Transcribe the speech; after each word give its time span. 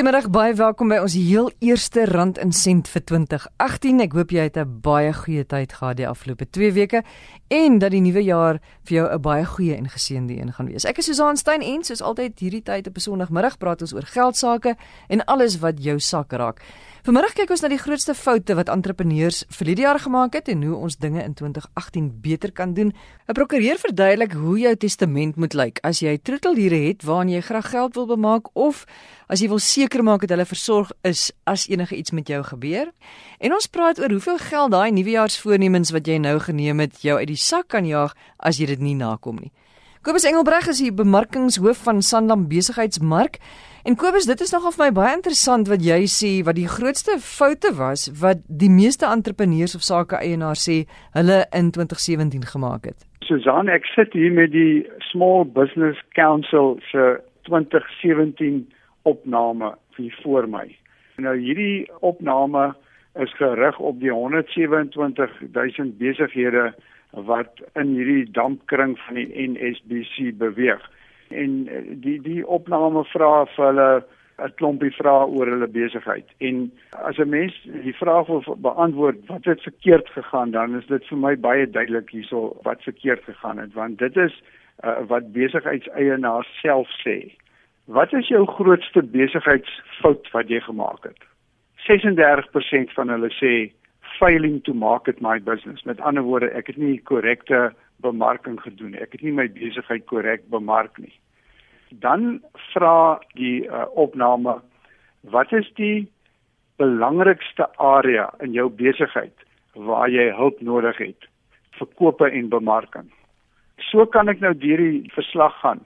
Goeiemiddag, 0.00 0.30
baie 0.32 0.54
welkom 0.56 0.88
by 0.88 0.96
ons 1.04 1.12
heel 1.12 1.50
eerste 1.60 2.06
Rand 2.08 2.38
en 2.40 2.54
Sent 2.56 2.86
vir 2.88 3.02
2018. 3.04 3.98
Ek 4.00 4.14
hoop 4.16 4.30
jy 4.32 4.46
het 4.48 4.56
'n 4.56 4.80
baie 4.80 5.12
goeie 5.12 5.44
tyd 5.44 5.74
gehad 5.76 5.98
die 5.98 6.08
afgelope 6.08 6.46
2 6.48 6.72
weke 6.72 7.02
en 7.48 7.78
dat 7.78 7.90
die 7.90 8.00
nuwe 8.00 8.22
jaar 8.24 8.60
vir 8.88 8.96
jou 8.96 9.12
'n 9.12 9.20
baie 9.20 9.44
goeie 9.44 9.76
en 9.76 9.88
geseënde 9.88 10.40
een 10.40 10.52
gaan 10.52 10.66
wees. 10.72 10.86
Ek 10.86 10.98
is 10.98 11.04
Susan 11.04 11.36
Stein 11.36 11.60
en 11.60 11.84
soos 11.84 12.00
altyd 12.00 12.40
hierdie 12.40 12.62
tyd 12.62 12.86
op 12.86 12.96
'n 12.96 13.00
Sondagmiddag 13.00 13.58
praat 13.58 13.82
ons 13.82 13.92
oor 13.92 14.06
geld 14.06 14.36
sake 14.36 14.74
en 15.08 15.24
alles 15.24 15.58
wat 15.58 15.84
jou 15.84 15.98
sak 15.98 16.32
raak. 16.32 16.62
Vanmiddag 17.00 17.32
kyk 17.32 17.52
ons 17.54 17.62
na 17.64 17.68
die 17.72 17.78
grootste 17.80 18.12
foute 18.12 18.52
wat 18.58 18.68
entrepreneurs 18.68 19.38
vir 19.56 19.70
die 19.70 19.84
jaar 19.86 19.96
gemaak 20.04 20.34
het 20.36 20.50
en 20.52 20.66
hoe 20.68 20.74
ons 20.84 20.98
dinge 21.00 21.22
in 21.24 21.32
2018 21.32 22.10
beter 22.20 22.52
kan 22.52 22.74
doen. 22.76 22.92
'n 22.92 23.32
Prokureur 23.32 23.78
verduidelik 23.80 24.32
hoe 24.36 24.58
jou 24.58 24.74
testament 24.76 25.36
moet 25.36 25.54
lyk 25.54 25.80
as 25.82 26.02
jy 26.02 26.18
troeteldiere 26.18 26.76
het 26.88 27.02
waarna 27.02 27.32
jy 27.32 27.40
graag 27.40 27.70
geld 27.70 27.94
wil 27.94 28.06
bemaak 28.06 28.50
of 28.52 28.84
as 29.28 29.40
jy 29.40 29.48
wil 29.48 29.58
seker 29.58 30.02
maak 30.04 30.20
dat 30.20 30.30
hulle 30.36 30.44
versorg 30.44 30.92
is 31.02 31.32
as 31.46 31.68
enige 31.68 31.96
iets 31.96 32.12
met 32.12 32.28
jou 32.28 32.42
gebeur. 32.42 32.92
En 33.40 33.52
ons 33.54 33.66
praat 33.66 33.98
oor 33.98 34.10
hoeveel 34.10 34.38
geld 34.38 34.70
daai 34.70 34.90
nuwejaarsvoornemens 34.92 35.92
wat 35.92 36.06
jy 36.06 36.18
nou 36.18 36.38
geneem 36.38 36.80
het 36.80 37.00
jou 37.00 37.16
uit 37.16 37.28
die 37.28 37.36
sak 37.36 37.68
kan 37.68 37.86
jaag 37.86 38.14
as 38.36 38.58
jy 38.58 38.66
dit 38.66 38.80
nie 38.80 38.94
nakom 38.94 39.36
nie. 39.40 39.52
Kobus 40.02 40.24
Engelbreg 40.24 40.68
is 40.68 40.78
die 40.78 40.92
bemarkingshoof 40.92 41.78
van 41.78 42.02
Sanlam 42.02 42.48
Besigheidsmark. 42.48 43.38
En 43.82 43.96
Kobus, 43.96 44.26
dit 44.28 44.40
is 44.40 44.50
nogal 44.52 44.74
vir 44.74 44.82
my 44.82 44.92
baie 44.92 45.12
interessant 45.16 45.68
wat 45.70 45.80
jy 45.80 46.02
sê 46.12 46.30
wat 46.44 46.58
die 46.58 46.68
grootste 46.68 47.14
foute 47.24 47.70
was 47.78 48.10
wat 48.20 48.42
die 48.62 48.68
meeste 48.68 49.08
entrepreneurs 49.08 49.72
of 49.78 49.86
sake 49.86 50.18
eienaars 50.20 50.66
sê 50.68 50.76
hulle 51.16 51.38
in 51.56 51.70
2017 51.72 52.44
gemaak 52.52 52.90
het. 52.90 52.98
Susan, 53.24 53.72
ek 53.72 53.88
sit 53.94 54.12
hier 54.12 54.36
met 54.36 54.52
die 54.52 54.84
Small 55.08 55.48
Business 55.56 55.96
Council 56.18 56.76
se 56.90 57.06
2017 57.48 58.66
opname 59.08 59.72
hier 59.96 60.20
voor 60.20 60.48
my. 60.48 60.66
Nou 61.16 61.38
hierdie 61.40 61.88
opname 62.04 62.74
is 63.16 63.32
gerig 63.40 63.80
op 63.80 63.96
die 64.04 64.12
127 64.12 65.40
000 65.56 65.96
besighede 65.96 66.68
wat 67.32 67.64
in 67.80 67.96
hierdie 67.96 68.28
dampkring 68.36 68.98
van 69.06 69.16
die 69.16 69.30
NSBC 69.48 70.36
beweeg 70.36 70.84
en 71.30 71.68
eh, 71.68 71.82
die 72.04 72.18
die 72.22 72.46
opname 72.46 73.04
vra 73.12 73.44
vir 73.56 73.66
hulle 73.66 73.90
'n 74.40 74.54
klompie 74.56 74.92
vrae 74.96 75.26
oor 75.26 75.50
hulle 75.52 75.68
besigheid. 75.68 76.28
En 76.38 76.70
as 77.08 77.18
'n 77.18 77.28
mens 77.28 77.54
die 77.84 77.96
vraag 77.96 78.26
wil 78.26 78.56
beantwoord 78.56 79.26
wat 79.26 79.44
het 79.44 79.62
verkeerd 79.62 80.08
gegaan, 80.08 80.50
dan 80.50 80.76
is 80.76 80.86
dit 80.86 81.06
vir 81.06 81.18
my 81.18 81.36
baie 81.36 81.70
duidelik 81.70 82.10
hierso 82.10 82.56
wat 82.62 82.82
verkeerd 82.82 83.24
gegaan 83.24 83.58
het, 83.58 83.72
want 83.72 83.98
dit 83.98 84.16
is 84.16 84.42
uh, 84.84 85.00
wat 85.06 85.32
besigheidseienaars 85.32 86.60
self 86.60 86.88
sê. 87.04 87.34
Wat 87.84 88.12
is 88.12 88.28
jou 88.28 88.46
grootste 88.46 89.02
besigheidsfout 89.02 90.30
wat 90.32 90.48
jy 90.48 90.60
gemaak 90.60 91.04
het? 91.04 91.22
36% 91.88 92.92
van 92.94 93.08
hulle 93.08 93.30
sê 93.30 93.72
failing 94.18 94.60
to 94.64 94.74
market 94.74 95.20
my 95.20 95.38
business. 95.40 95.82
Met 95.82 96.00
ander 96.00 96.22
woorde, 96.22 96.50
ek 96.50 96.66
het 96.66 96.76
nie 96.76 97.00
korrekte 97.02 97.72
bemarking 98.00 98.60
gedoen. 98.60 98.94
Ek 98.94 99.12
het 99.12 99.22
nie 99.22 99.32
my 99.32 99.48
besigheid 99.48 100.06
korrek 100.06 100.46
bemark 100.50 100.98
nie. 100.98 101.12
Dan 101.90 102.40
vra 102.72 103.20
die 103.34 103.66
uh, 103.66 103.86
opname 103.98 104.60
wat 105.34 105.52
is 105.52 105.68
die 105.76 106.08
belangrikste 106.80 107.66
area 107.76 108.30
in 108.40 108.54
jou 108.56 108.70
besigheid 108.72 109.46
waar 109.74 110.08
jy 110.08 110.30
hulp 110.36 110.60
nodig 110.64 110.98
het? 110.98 111.26
Verkope 111.78 112.30
en 112.30 112.48
bemarking. 112.48 113.10
So 113.90 114.06
kan 114.06 114.28
ek 114.28 114.40
nou 114.40 114.54
deur 114.56 114.80
die 114.80 115.10
verslag 115.14 115.56
gaan. 115.60 115.82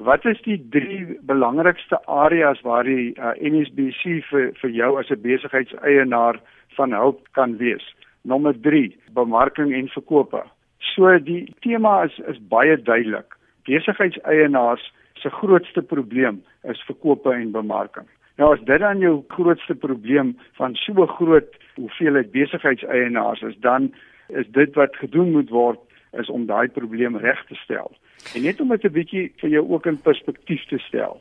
Wat 0.00 0.24
is 0.24 0.38
die 0.46 0.56
drie 0.72 1.18
belangrikste 1.28 1.98
areas 2.06 2.60
waar 2.64 2.86
die 2.88 3.12
uh, 3.18 3.34
NSBC 3.36 4.20
vir 4.30 4.52
vir 4.60 4.70
jou 4.70 4.90
as 5.00 5.10
'n 5.10 5.20
besigheidseienaar 5.20 6.40
van 6.76 6.92
hulp 6.92 7.26
kan 7.32 7.56
wees? 7.58 7.84
Nommer 8.22 8.54
3, 8.54 8.96
bemarking 9.12 9.74
en 9.74 9.88
verkope. 9.88 10.44
So 10.80 11.18
die 11.18 11.52
tema 11.60 12.04
is 12.04 12.16
is 12.32 12.40
baie 12.48 12.76
duidelik. 12.82 13.36
Besigheidseienaars 13.68 14.92
se 15.20 15.30
grootste 15.30 15.82
probleem 15.82 16.42
is 16.62 16.80
verkope 16.88 17.32
en 17.32 17.52
bemarking. 17.52 18.08
Nou 18.40 18.54
as 18.54 18.62
dit 18.64 18.80
dan 18.80 19.02
jou 19.04 19.20
grootste 19.28 19.74
probleem 19.74 20.32
van 20.56 20.74
so 20.74 21.06
groot 21.06 21.56
hoeveelheid 21.76 22.32
besigheidseienaars 22.32 23.42
is, 23.42 23.56
dan 23.60 23.92
is 24.28 24.48
dit 24.56 24.74
wat 24.74 24.96
gedoen 24.96 25.32
moet 25.36 25.50
word 25.52 25.80
is 26.18 26.30
om 26.32 26.46
daai 26.46 26.68
probleem 26.68 27.16
reg 27.20 27.44
te 27.46 27.54
stel. 27.54 27.92
En 28.34 28.42
net 28.42 28.60
om 28.60 28.68
dit 28.68 28.84
'n 28.84 28.92
bietjie 28.92 29.32
vir 29.36 29.50
jou 29.50 29.64
ook 29.68 29.86
in 29.86 30.00
perspektief 30.00 30.64
te 30.64 30.78
stel. 30.78 31.20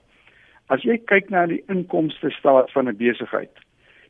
As 0.68 0.84
jy 0.84 0.98
kyk 0.98 1.30
na 1.30 1.46
die 1.46 1.64
inkomste 1.68 2.30
staat 2.30 2.72
van 2.72 2.88
'n 2.88 2.98
besigheid, 2.98 3.52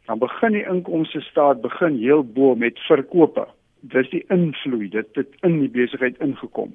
dan 0.05 0.19
begin 0.19 0.51
die 0.51 0.67
inkomste 0.67 1.21
staat 1.21 1.61
begin 1.61 1.97
heel 1.97 2.23
bo 2.23 2.55
met 2.55 2.79
verkope 2.79 3.47
dis 3.81 4.09
die 4.09 4.25
invloed 4.29 4.91
dit 4.91 5.16
het 5.16 5.35
in 5.47 5.59
die 5.59 5.72
besigheid 5.72 6.17
ingekom. 6.19 6.73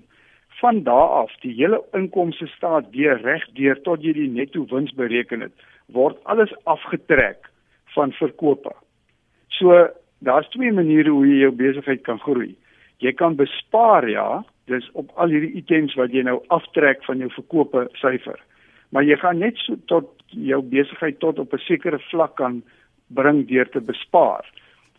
Van 0.61 0.83
daardie 0.87 1.23
af 1.25 1.33
die 1.43 1.53
hele 1.55 1.83
inkomste 1.93 2.47
staat 2.47 2.91
weer 2.91 3.19
reg 3.23 3.45
deur 3.59 3.81
tot 3.83 4.03
jy 4.03 4.13
die 4.13 4.31
netto 4.31 4.65
wins 4.71 4.95
bereken 4.95 5.41
het, 5.41 5.53
word 5.87 6.17
alles 6.25 6.53
afgetrek 6.65 7.51
van 7.95 8.13
verkope. 8.13 8.73
So 9.49 9.89
daar's 10.25 10.49
twee 10.55 10.73
maniere 10.73 11.11
hoe 11.11 11.27
jy 11.27 11.43
jou 11.43 11.53
besigheid 11.53 12.03
kan 12.07 12.19
groei. 12.23 12.55
Jy 13.03 13.13
kan 13.13 13.37
bespaar 13.37 14.09
ja, 14.09 14.45
dis 14.71 14.87
op 14.95 15.11
al 15.21 15.35
hierdie 15.35 15.59
items 15.61 15.97
wat 16.01 16.15
jy 16.15 16.25
nou 16.25 16.39
aftrek 16.55 17.05
van 17.05 17.21
jou 17.21 17.29
verkope 17.35 17.89
syfer. 18.01 18.39
Maar 18.95 19.05
jy 19.05 19.19
gaan 19.21 19.43
net 19.43 19.59
so 19.61 19.77
tot 19.91 20.11
jou 20.31 20.63
besigheid 20.63 21.19
tot 21.21 21.39
op 21.39 21.53
'n 21.53 21.67
sekere 21.67 21.99
vlak 22.11 22.37
kan 22.37 22.63
bring 23.09 23.47
deur 23.49 23.69
te 23.69 23.81
bespaar. 23.81 24.47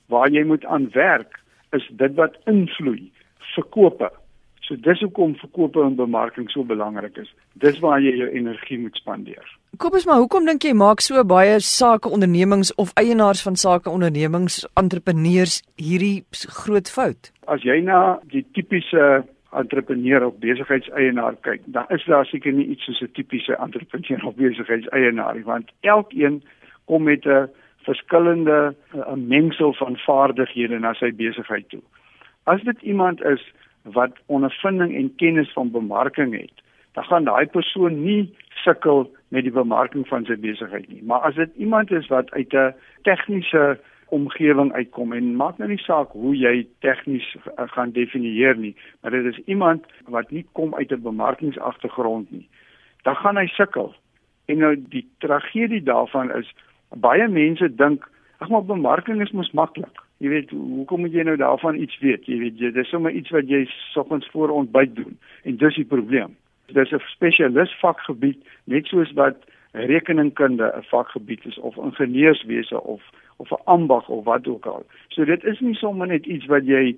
Waar 0.08 0.30
jy 0.30 0.44
moet 0.44 0.66
aan 0.66 0.90
werk 0.92 1.40
is 1.76 1.88
dit 2.00 2.16
wat 2.16 2.38
invloei 2.52 3.12
verkope. 3.56 4.10
So 4.66 4.76
dis 4.82 5.02
hoekom 5.06 5.36
verkope 5.38 5.84
en 5.86 5.96
bemarking 5.96 6.50
so 6.50 6.66
belangrik 6.66 7.18
is. 7.22 7.30
Dis 7.62 7.78
waar 7.84 8.02
jy 8.02 8.16
jou 8.18 8.30
energie 8.34 8.80
moet 8.82 8.98
spandeer. 8.98 9.46
Kobus, 9.78 10.08
maar 10.08 10.22
hoekom 10.24 10.48
dink 10.48 10.64
jy 10.66 10.74
maak 10.74 11.04
so 11.04 11.22
baie 11.28 11.60
sake 11.62 12.10
ondernemings 12.10 12.72
of 12.82 12.94
eienaars 12.98 13.44
van 13.46 13.60
sake 13.60 13.92
ondernemings, 13.92 14.64
entrepreneurs 14.80 15.60
hierdie 15.78 16.24
groot 16.62 16.90
fout? 16.90 17.30
As 17.52 17.66
jy 17.68 17.82
na 17.84 18.18
die 18.32 18.46
tipiese 18.58 19.26
entrepreneur 19.56 20.26
of 20.30 20.40
besigheidseienaar 20.44 21.38
kyk, 21.46 21.62
dan 21.76 21.92
is 21.94 22.04
daar 22.10 22.26
seker 22.32 22.56
nie 22.56 22.66
iets 22.74 22.88
soos 22.88 23.02
'n 23.02 23.12
tipiese 23.14 23.56
entrepreneur 23.60 24.26
of 24.26 24.36
besigheidseienaar 24.36 25.36
nie, 25.36 25.44
want 25.44 25.72
elkeen 25.82 26.42
kom 26.86 27.04
met 27.04 27.26
'n 27.26 27.50
verskillende 27.86 28.76
'n 28.94 29.00
uh, 29.00 29.14
mengsel 29.14 29.74
van 29.74 29.98
vaardighede 29.98 30.80
na 30.80 30.94
sy 30.94 31.12
besigheid 31.16 31.70
toe. 31.70 31.82
As 32.44 32.62
dit 32.62 32.82
iemand 32.82 33.24
is 33.24 33.54
wat 33.82 34.12
ondervinding 34.26 34.96
en 34.96 35.16
kennis 35.16 35.54
van 35.54 35.72
bemarking 35.72 36.34
het, 36.34 36.62
dan 36.94 37.04
gaan 37.04 37.24
daai 37.24 37.46
persoon 37.46 38.04
nie 38.04 38.36
sukkel 38.50 39.12
met 39.28 39.44
die 39.44 39.52
bemarking 39.52 40.08
van 40.08 40.26
sy 40.26 40.38
besigheid 40.40 40.88
nie. 40.90 41.04
Maar 41.04 41.20
as 41.30 41.36
dit 41.36 41.52
iemand 41.56 41.92
is 41.92 42.08
wat 42.08 42.32
uit 42.32 42.54
'n 42.54 42.74
tegniese 43.02 43.80
omgewing 44.10 44.74
uitkom 44.74 45.14
en 45.14 45.36
maak 45.36 45.58
nou 45.58 45.70
nie 45.70 45.82
saak 45.82 46.12
hoe 46.12 46.36
jy 46.38 46.68
tegnies 46.80 47.26
uh, 47.36 47.66
gaan 47.74 47.92
definieer 47.92 48.58
nie, 48.58 48.76
maar 49.02 49.12
dit 49.12 49.26
is 49.26 49.42
iemand 49.46 49.86
wat 50.06 50.32
nie 50.32 50.46
kom 50.52 50.76
uit 50.76 50.92
'n 50.92 51.02
bemarkingsagtergrond 51.02 52.32
nie, 52.32 52.48
dan 53.04 53.16
gaan 53.16 53.38
hy 53.38 53.48
sukkel. 53.48 53.94
En 54.46 54.58
nou 54.58 54.76
die 54.90 55.08
tragedie 55.18 55.84
daarvan 55.84 56.32
is 56.32 56.54
baie 56.90 57.28
mense 57.28 57.76
dink 57.76 58.10
ag 58.40 58.50
maar 58.50 58.66
bemarking 58.66 59.22
is 59.22 59.32
mos 59.32 59.52
maklik. 59.52 60.02
Jy 60.18 60.30
weet, 60.30 60.50
hoekom 60.50 61.00
moet 61.04 61.14
jy 61.14 61.24
nou 61.24 61.36
daarvan 61.36 61.76
iets 61.76 61.98
weet? 62.00 62.26
Jy 62.26 62.38
weet, 62.40 62.58
dit 62.58 62.76
is 62.76 62.90
sommer 62.90 63.12
iets 63.12 63.30
wat 63.36 63.50
jy 63.52 63.66
soggens 63.92 64.28
voor 64.32 64.50
ontbyt 64.50 64.96
doen 64.96 65.18
en 65.44 65.58
dis 65.58 65.76
die 65.76 65.86
probleem. 65.86 66.36
Dis 66.74 66.92
'n 66.92 67.02
spesialis 67.14 67.74
vakgebied 67.80 68.40
net 68.66 68.86
soos 68.88 69.12
wat 69.14 69.36
rekeningkunde 69.72 70.72
'n 70.76 70.84
vakgebied 70.92 71.46
is 71.46 71.58
of 71.60 71.76
ingenieurswese 71.78 72.84
of 72.84 73.02
of 73.38 73.52
'n 73.52 73.64
ambag 73.66 74.10
of 74.10 74.24
wat 74.24 74.48
ook 74.48 74.66
al. 74.66 74.86
So 75.08 75.26
dit 75.26 75.44
is 75.44 75.60
nie 75.60 75.76
sommer 75.76 76.08
net 76.08 76.26
iets 76.26 76.46
wat 76.46 76.66
jy 76.66 76.98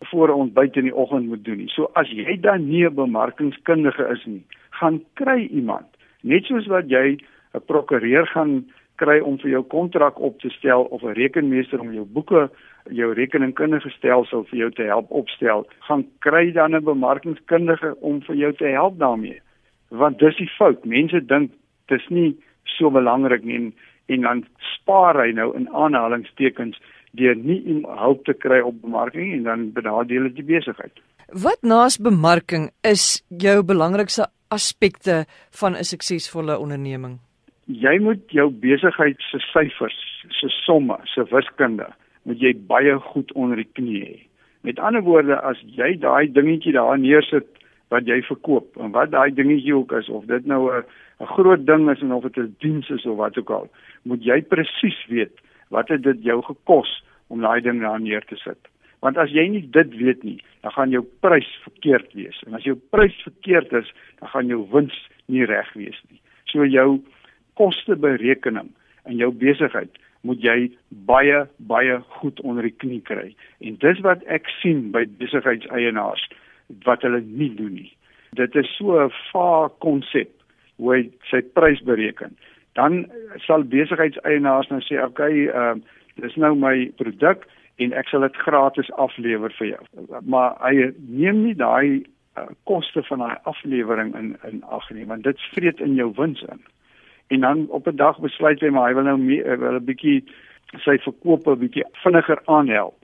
voor 0.00 0.28
ontbyt 0.28 0.76
in 0.76 0.82
die 0.82 0.94
oggend 0.94 1.26
moet 1.26 1.44
doen 1.44 1.56
nie. 1.56 1.68
So 1.68 1.90
as 1.92 2.10
jy 2.10 2.40
dan 2.40 2.68
nie 2.68 2.84
'n 2.86 2.94
bemarkingskundige 2.94 4.08
is 4.08 4.24
nie, 4.24 4.44
gaan 4.70 5.04
kry 5.14 5.48
iemand. 5.50 5.86
Net 6.20 6.44
soos 6.44 6.66
wat 6.66 6.88
jy 6.88 7.18
'n 7.54 7.64
prokureur 7.66 8.26
gaan 8.26 8.66
kry 8.98 9.18
om 9.20 9.38
vir 9.42 9.50
jou 9.50 9.62
kontrak 9.74 10.18
op 10.20 10.38
te 10.42 10.50
stel 10.50 10.82
of 10.94 11.02
'n 11.02 11.14
rekenmeester 11.18 11.80
om 11.80 11.92
jou 11.92 12.04
boeke, 12.04 12.50
jou 12.90 13.12
rekeningkundige 13.14 13.90
stelsel 13.90 14.44
vir 14.50 14.58
jou 14.58 14.70
te 14.70 14.82
help 14.82 15.10
opstel, 15.10 15.66
gaan 15.88 16.06
kry 16.18 16.52
dan 16.52 16.74
'n 16.74 16.84
bemarkingskundige 16.84 17.94
om 18.00 18.20
vir 18.22 18.36
jou 18.36 18.52
te 18.52 18.66
help 18.66 18.98
daarmee. 18.98 19.40
Want 19.88 20.18
dis 20.18 20.36
die 20.36 20.50
fout. 20.58 20.84
Mense 20.84 21.26
dink 21.26 21.50
dis 21.86 22.08
nie 22.08 22.36
so 22.64 22.90
belangrik 22.90 23.44
nie 23.44 23.56
en, 23.56 23.74
en 24.06 24.20
dan 24.20 24.46
spaar 24.74 25.16
hy 25.16 25.32
nou 25.32 25.56
in 25.56 25.68
aanhalingstekens 25.68 26.78
deur 27.12 27.36
nie 27.36 27.82
hulp 27.86 28.24
te 28.24 28.34
kry 28.34 28.60
op 28.60 28.80
bemarking 28.82 29.32
en 29.32 29.42
dan 29.42 29.72
benadeel 29.72 30.22
dit 30.22 30.34
die 30.34 30.48
besigheid. 30.56 30.92
Wat 31.28 31.62
naas 31.62 31.98
bemarking 31.98 32.70
is 32.82 33.22
jou 33.28 33.62
belangrikste 33.62 34.28
aspekte 34.48 35.26
van 35.50 35.76
'n 35.76 35.84
suksesvolle 35.84 36.58
onderneming? 36.58 37.27
Jy 37.68 37.98
moet 38.00 38.24
jou 38.32 38.48
besigheid 38.50 39.20
se 39.28 39.38
syfers, 39.50 39.96
se 40.32 40.48
somme, 40.64 40.96
se 41.04 41.24
wiskunde 41.32 41.86
moet 42.28 42.40
jy 42.40 42.54
baie 42.68 42.96
goed 43.12 43.32
onder 43.36 43.60
die 43.60 43.68
knie 43.76 44.00
hê. 44.02 44.16
Met 44.66 44.80
ander 44.82 45.04
woorde, 45.04 45.36
as 45.36 45.60
jy 45.76 45.94
daai 46.00 46.28
dingetjie 46.32 46.74
daar 46.76 46.98
neersit 46.98 47.46
wat 47.92 48.08
jy 48.08 48.18
verkoop 48.26 48.76
en 48.80 48.92
wat 48.96 49.12
daai 49.12 49.30
dingetjie 49.32 49.76
ook 49.76 49.92
is 49.96 50.08
of 50.12 50.26
dit 50.28 50.46
nou 50.46 50.68
'n 50.72 50.84
'n 51.20 51.32
groot 51.34 51.66
ding 51.66 51.90
is 51.90 52.00
en 52.02 52.12
of 52.12 52.24
dit 52.24 52.36
'n 52.36 52.56
diens 52.60 52.90
is 52.90 53.06
of 53.06 53.16
wat 53.16 53.38
ook 53.38 53.50
al, 53.50 53.68
moet 54.02 54.24
jy 54.24 54.42
presies 54.42 55.06
weet 55.08 55.36
wat 55.70 55.88
het 55.88 56.02
dit 56.02 56.22
jou 56.22 56.42
gekos 56.42 57.04
om 57.28 57.40
daai 57.40 57.60
ding 57.60 57.80
daar 57.80 58.00
neer 58.00 58.24
te 58.24 58.36
sit. 58.36 58.58
Want 59.00 59.16
as 59.16 59.30
jy 59.30 59.46
nie 59.48 59.68
dit 59.70 59.96
weet 59.96 60.22
nie, 60.22 60.42
dan 60.62 60.72
gaan 60.72 60.90
jou 60.90 61.04
prys 61.20 61.48
verkeerd 61.62 62.12
wees. 62.12 62.42
En 62.46 62.54
as 62.54 62.64
jou 62.64 62.74
prys 62.90 63.14
verkeerd 63.22 63.72
is, 63.72 63.92
dan 64.18 64.28
gaan 64.28 64.46
jou 64.46 64.66
wins 64.72 65.08
nie 65.26 65.44
reg 65.44 65.72
wees 65.72 66.00
nie. 66.10 66.20
So 66.44 66.64
jou 66.64 67.00
kosteberekening 67.58 68.70
in 69.08 69.20
jou 69.22 69.32
besigheid 69.34 69.90
moet 70.26 70.42
jy 70.42 70.56
baie 71.08 71.44
baie 71.70 72.00
goed 72.18 72.40
onder 72.40 72.66
die 72.66 72.74
knie 72.74 73.02
kry. 73.06 73.30
En 73.64 73.78
dis 73.82 74.00
wat 74.06 74.24
ek 74.26 74.50
sien 74.58 74.88
by 74.94 75.04
besigheidseienaars 75.20 76.24
wat 76.86 77.04
hulle 77.06 77.22
nie 77.24 77.50
doen 77.56 77.74
nie. 77.78 77.92
Dit 78.36 78.56
is 78.56 78.68
so 78.76 78.98
'n 79.04 79.12
vaag 79.32 79.78
konsep 79.78 80.30
hoe 80.76 80.94
hy 80.94 81.10
sy 81.30 81.40
prys 81.42 81.80
bereken. 81.82 82.36
Dan 82.74 83.06
sal 83.46 83.62
besigheidseienaars 83.62 84.68
nou 84.68 84.80
sê, 84.80 84.98
"Oké, 84.98 85.06
okay, 85.06 85.46
ehm 85.46 85.78
uh, 85.78 85.82
dis 86.16 86.36
nou 86.36 86.54
my 86.54 86.92
produk 86.96 87.46
en 87.78 87.92
ek 87.92 88.08
sal 88.08 88.20
dit 88.20 88.36
gratis 88.36 88.90
aflewer 88.92 89.52
vir 89.58 89.66
jou." 89.66 89.82
Maar 90.22 90.56
hy 90.60 90.92
neem 90.98 91.44
nie 91.44 91.54
daai 91.54 92.04
uh, 92.36 92.46
koste 92.64 93.02
van 93.02 93.18
daai 93.18 93.36
aflewering 93.42 94.14
in 94.14 94.36
in 94.50 94.64
ag 94.64 94.90
nie, 94.90 95.06
want 95.06 95.22
dit 95.22 95.40
vreet 95.54 95.80
in 95.80 95.94
jou 95.94 96.12
wins 96.16 96.42
in 96.42 96.60
en 97.28 97.40
dan 97.40 97.66
op 97.68 97.86
'n 97.86 97.96
dag 97.96 98.20
besluit 98.20 98.60
hy 98.60 98.68
maar 98.68 98.88
hy 98.88 98.94
wil 98.94 99.04
nou 99.04 99.18
mee, 99.18 99.42
wil 99.42 99.76
'n 99.80 99.84
bietjie 99.84 100.24
sy 100.84 100.98
verkope 100.98 101.56
bietjie 101.56 101.84
vinniger 102.02 102.40
aanhelp 102.44 102.96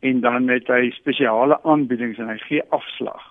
en 0.00 0.20
dan 0.20 0.48
het 0.48 0.66
hy 0.66 0.90
spesiale 0.90 1.58
aanbiedings 1.62 2.18
en 2.18 2.28
hy 2.28 2.38
gee 2.38 2.62
afslag. 2.74 3.22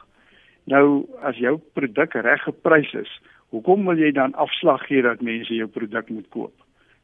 Nou 0.71 1.05
as 1.27 1.35
jou 1.37 1.57
produk 1.75 2.13
reg 2.13 2.43
geprys 2.47 2.93
is, 2.93 3.11
hoekom 3.49 3.85
wil 3.85 3.99
jy 3.99 4.11
dan 4.15 4.33
afslag 4.39 4.85
gee 4.87 5.01
dat 5.01 5.21
mense 5.21 5.53
jou 5.53 5.67
produk 5.67 6.09
moet 6.09 6.29
koop? 6.29 6.53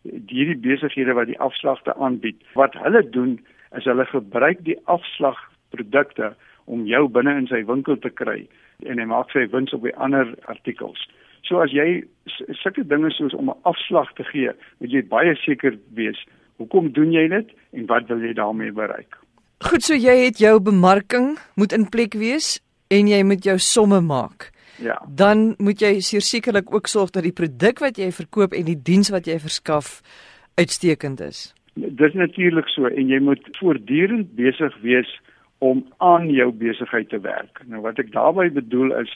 Hierdie 0.04 0.56
besighede 0.56 1.14
wat 1.14 1.28
die 1.28 1.40
afslagte 1.44 1.96
aanbied, 1.96 2.40
wat 2.56 2.78
hulle 2.80 3.04
doen 3.10 3.40
is 3.76 3.84
hulle 3.84 4.06
gebruik 4.06 4.64
die 4.64 4.78
afslagprodukte 4.86 6.32
om 6.66 6.86
jou 6.88 7.08
binne 7.12 7.36
in 7.42 7.48
sy 7.52 7.64
winkel 7.68 8.00
te 8.00 8.10
kry 8.10 8.46
en 8.86 9.00
hy 9.02 9.08
maak 9.10 9.32
sy 9.34 9.48
wins 9.52 9.74
op 9.76 9.84
die 9.84 9.96
ander 9.96 10.32
artikels. 10.52 11.02
So 11.44 11.60
as 11.64 11.74
jy 11.76 12.06
sulke 12.62 12.84
dinge 12.88 13.12
soos 13.12 13.34
om 13.34 13.50
'n 13.50 13.60
afslag 13.64 14.14
te 14.14 14.24
gee, 14.24 14.52
moet 14.80 14.92
jy 14.92 15.04
baie 15.08 15.36
seker 15.36 15.78
wees 15.94 16.26
hoekom 16.58 16.92
doen 16.94 17.14
jy 17.14 17.28
dit 17.32 17.50
en 17.78 17.88
wat 17.90 18.10
wil 18.12 18.22
jy 18.26 18.34
daarmee 18.38 18.74
bereik? 18.76 19.18
Goed, 19.66 19.82
so 19.86 19.98
jy 19.98 20.16
het 20.26 20.42
jou 20.42 20.60
bemarking 20.62 21.36
moet 21.58 21.74
in 21.74 21.88
plek 21.90 22.18
wees 22.18 22.58
en 22.94 23.10
jy 23.10 23.24
moet 23.26 23.46
jou 23.46 23.58
somme 23.62 24.02
maak. 24.06 24.52
Ja. 24.82 25.00
Dan 25.10 25.56
moet 25.58 25.82
jy 25.82 25.98
sekerlik 26.02 26.70
ook 26.74 26.88
sorg 26.88 27.14
dat 27.16 27.26
die 27.26 27.34
produk 27.34 27.82
wat 27.82 27.98
jy 27.98 28.12
verkoop 28.14 28.54
en 28.54 28.68
die 28.70 28.78
diens 28.78 29.10
wat 29.14 29.26
jy 29.26 29.40
verskaf 29.42 30.02
uitstekend 30.58 31.22
is. 31.26 31.48
Dis 31.74 32.14
natuurlik 32.18 32.70
so 32.74 32.90
en 32.90 33.10
jy 33.10 33.20
moet 33.22 33.42
voortdurend 33.58 34.36
besig 34.38 34.78
wees 34.86 35.10
om 35.66 35.82
aan 35.98 36.30
jou 36.30 36.52
besigheid 36.54 37.10
te 37.10 37.20
werk. 37.22 37.64
Nou 37.66 37.82
wat 37.86 37.98
ek 38.02 38.14
daarmee 38.14 38.54
bedoel 38.54 38.94
is 39.02 39.14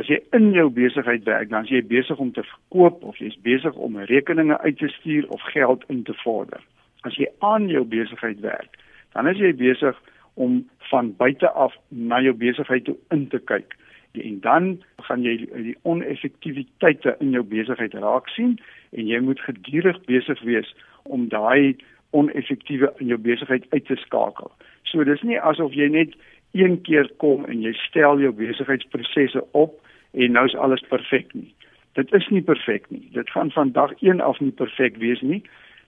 As 0.00 0.08
jy 0.08 0.22
in 0.32 0.54
jou 0.56 0.70
besigheid 0.72 1.26
werk, 1.28 1.50
dan 1.50 1.66
is 1.66 1.72
jy 1.74 1.82
besig 1.84 2.20
om 2.22 2.30
te 2.32 2.44
verkoop 2.46 3.02
of 3.04 3.18
jy's 3.20 3.36
besig 3.44 3.76
om 3.76 3.98
rekeninge 4.08 4.56
uit 4.64 4.78
te 4.80 4.88
stuur 4.88 5.28
of 5.28 5.44
geld 5.52 5.84
in 5.92 6.00
te 6.08 6.14
vorder. 6.22 6.62
As 7.04 7.18
jy 7.20 7.28
aan 7.44 7.68
jou 7.68 7.84
besigheid 7.84 8.40
werk, 8.40 8.78
dan 9.12 9.28
is 9.28 9.36
jy 9.36 9.52
besig 9.52 9.98
om 10.40 10.62
van 10.88 11.12
buite 11.16 11.50
af 11.50 11.76
na 11.88 12.22
jou 12.24 12.32
besigheid 12.32 12.86
toe 12.88 12.96
in 13.12 13.28
te 13.28 13.40
kyk. 13.52 13.76
En 14.16 14.40
dan 14.40 14.70
gaan 15.08 15.24
jy 15.24 15.36
die 15.52 15.76
oneffektiwiteite 15.88 17.16
in 17.20 17.36
jou 17.36 17.44
besigheid 17.44 17.94
raak 18.00 18.32
sien 18.32 18.56
en 18.96 19.08
jy 19.08 19.20
moet 19.20 19.40
gedurig 19.44 20.00
besig 20.08 20.40
wees 20.48 20.72
om 21.04 21.28
daai 21.32 21.76
oneffektiewe 22.16 22.92
in 23.00 23.12
jou 23.12 23.20
besigheid 23.20 23.68
uit 23.72 23.86
te 23.88 23.96
skakel. 24.00 24.52
So 24.88 25.04
dis 25.04 25.22
nie 25.24 25.40
asof 25.40 25.76
jy 25.76 25.88
net 25.92 26.16
een 26.52 26.80
keer 26.86 27.08
kom 27.16 27.44
en 27.44 27.62
jy 27.64 27.72
stel 27.88 28.20
jou 28.20 28.32
besigheidsprosesse 28.36 29.44
op 29.52 29.78
en 30.12 30.32
nou 30.36 30.44
is 30.48 30.56
alles 30.56 30.84
perfek 30.88 31.32
nie. 31.34 31.50
Dit 31.96 32.12
is 32.16 32.28
nie 32.32 32.42
perfek 32.44 32.88
nie. 32.90 33.04
Dit 33.12 33.30
gaan 33.30 33.50
van 33.52 33.72
dag 33.72 33.92
1 34.00 34.20
af 34.20 34.40
nie 34.40 34.52
perfek 34.52 34.96
wees 35.00 35.20
nie. 35.20 35.42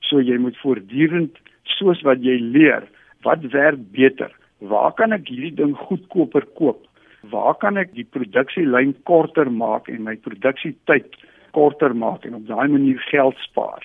So 0.04 0.20
jy 0.20 0.36
moet 0.40 0.56
voortdurend 0.60 1.36
soos 1.78 2.00
wat 2.04 2.24
jy 2.24 2.36
leer, 2.40 2.84
wat 3.24 3.44
werk 3.52 3.80
beter? 3.92 4.32
Waar 4.60 4.92
kan 4.96 5.16
ek 5.16 5.28
hierdie 5.28 5.54
ding 5.56 5.72
goedkoper 5.76 6.46
koop? 6.58 6.84
Waar 7.32 7.56
kan 7.60 7.80
ek 7.80 7.94
die 7.96 8.04
produksielyn 8.04 8.92
korter 9.08 9.48
maak 9.50 9.88
en 9.88 10.04
my 10.04 10.16
produksietyd 10.24 11.16
korter 11.56 11.94
maak 11.96 12.24
en 12.28 12.36
op 12.40 12.48
daai 12.48 12.68
manier 12.68 13.00
geld 13.10 13.40
spaar? 13.48 13.84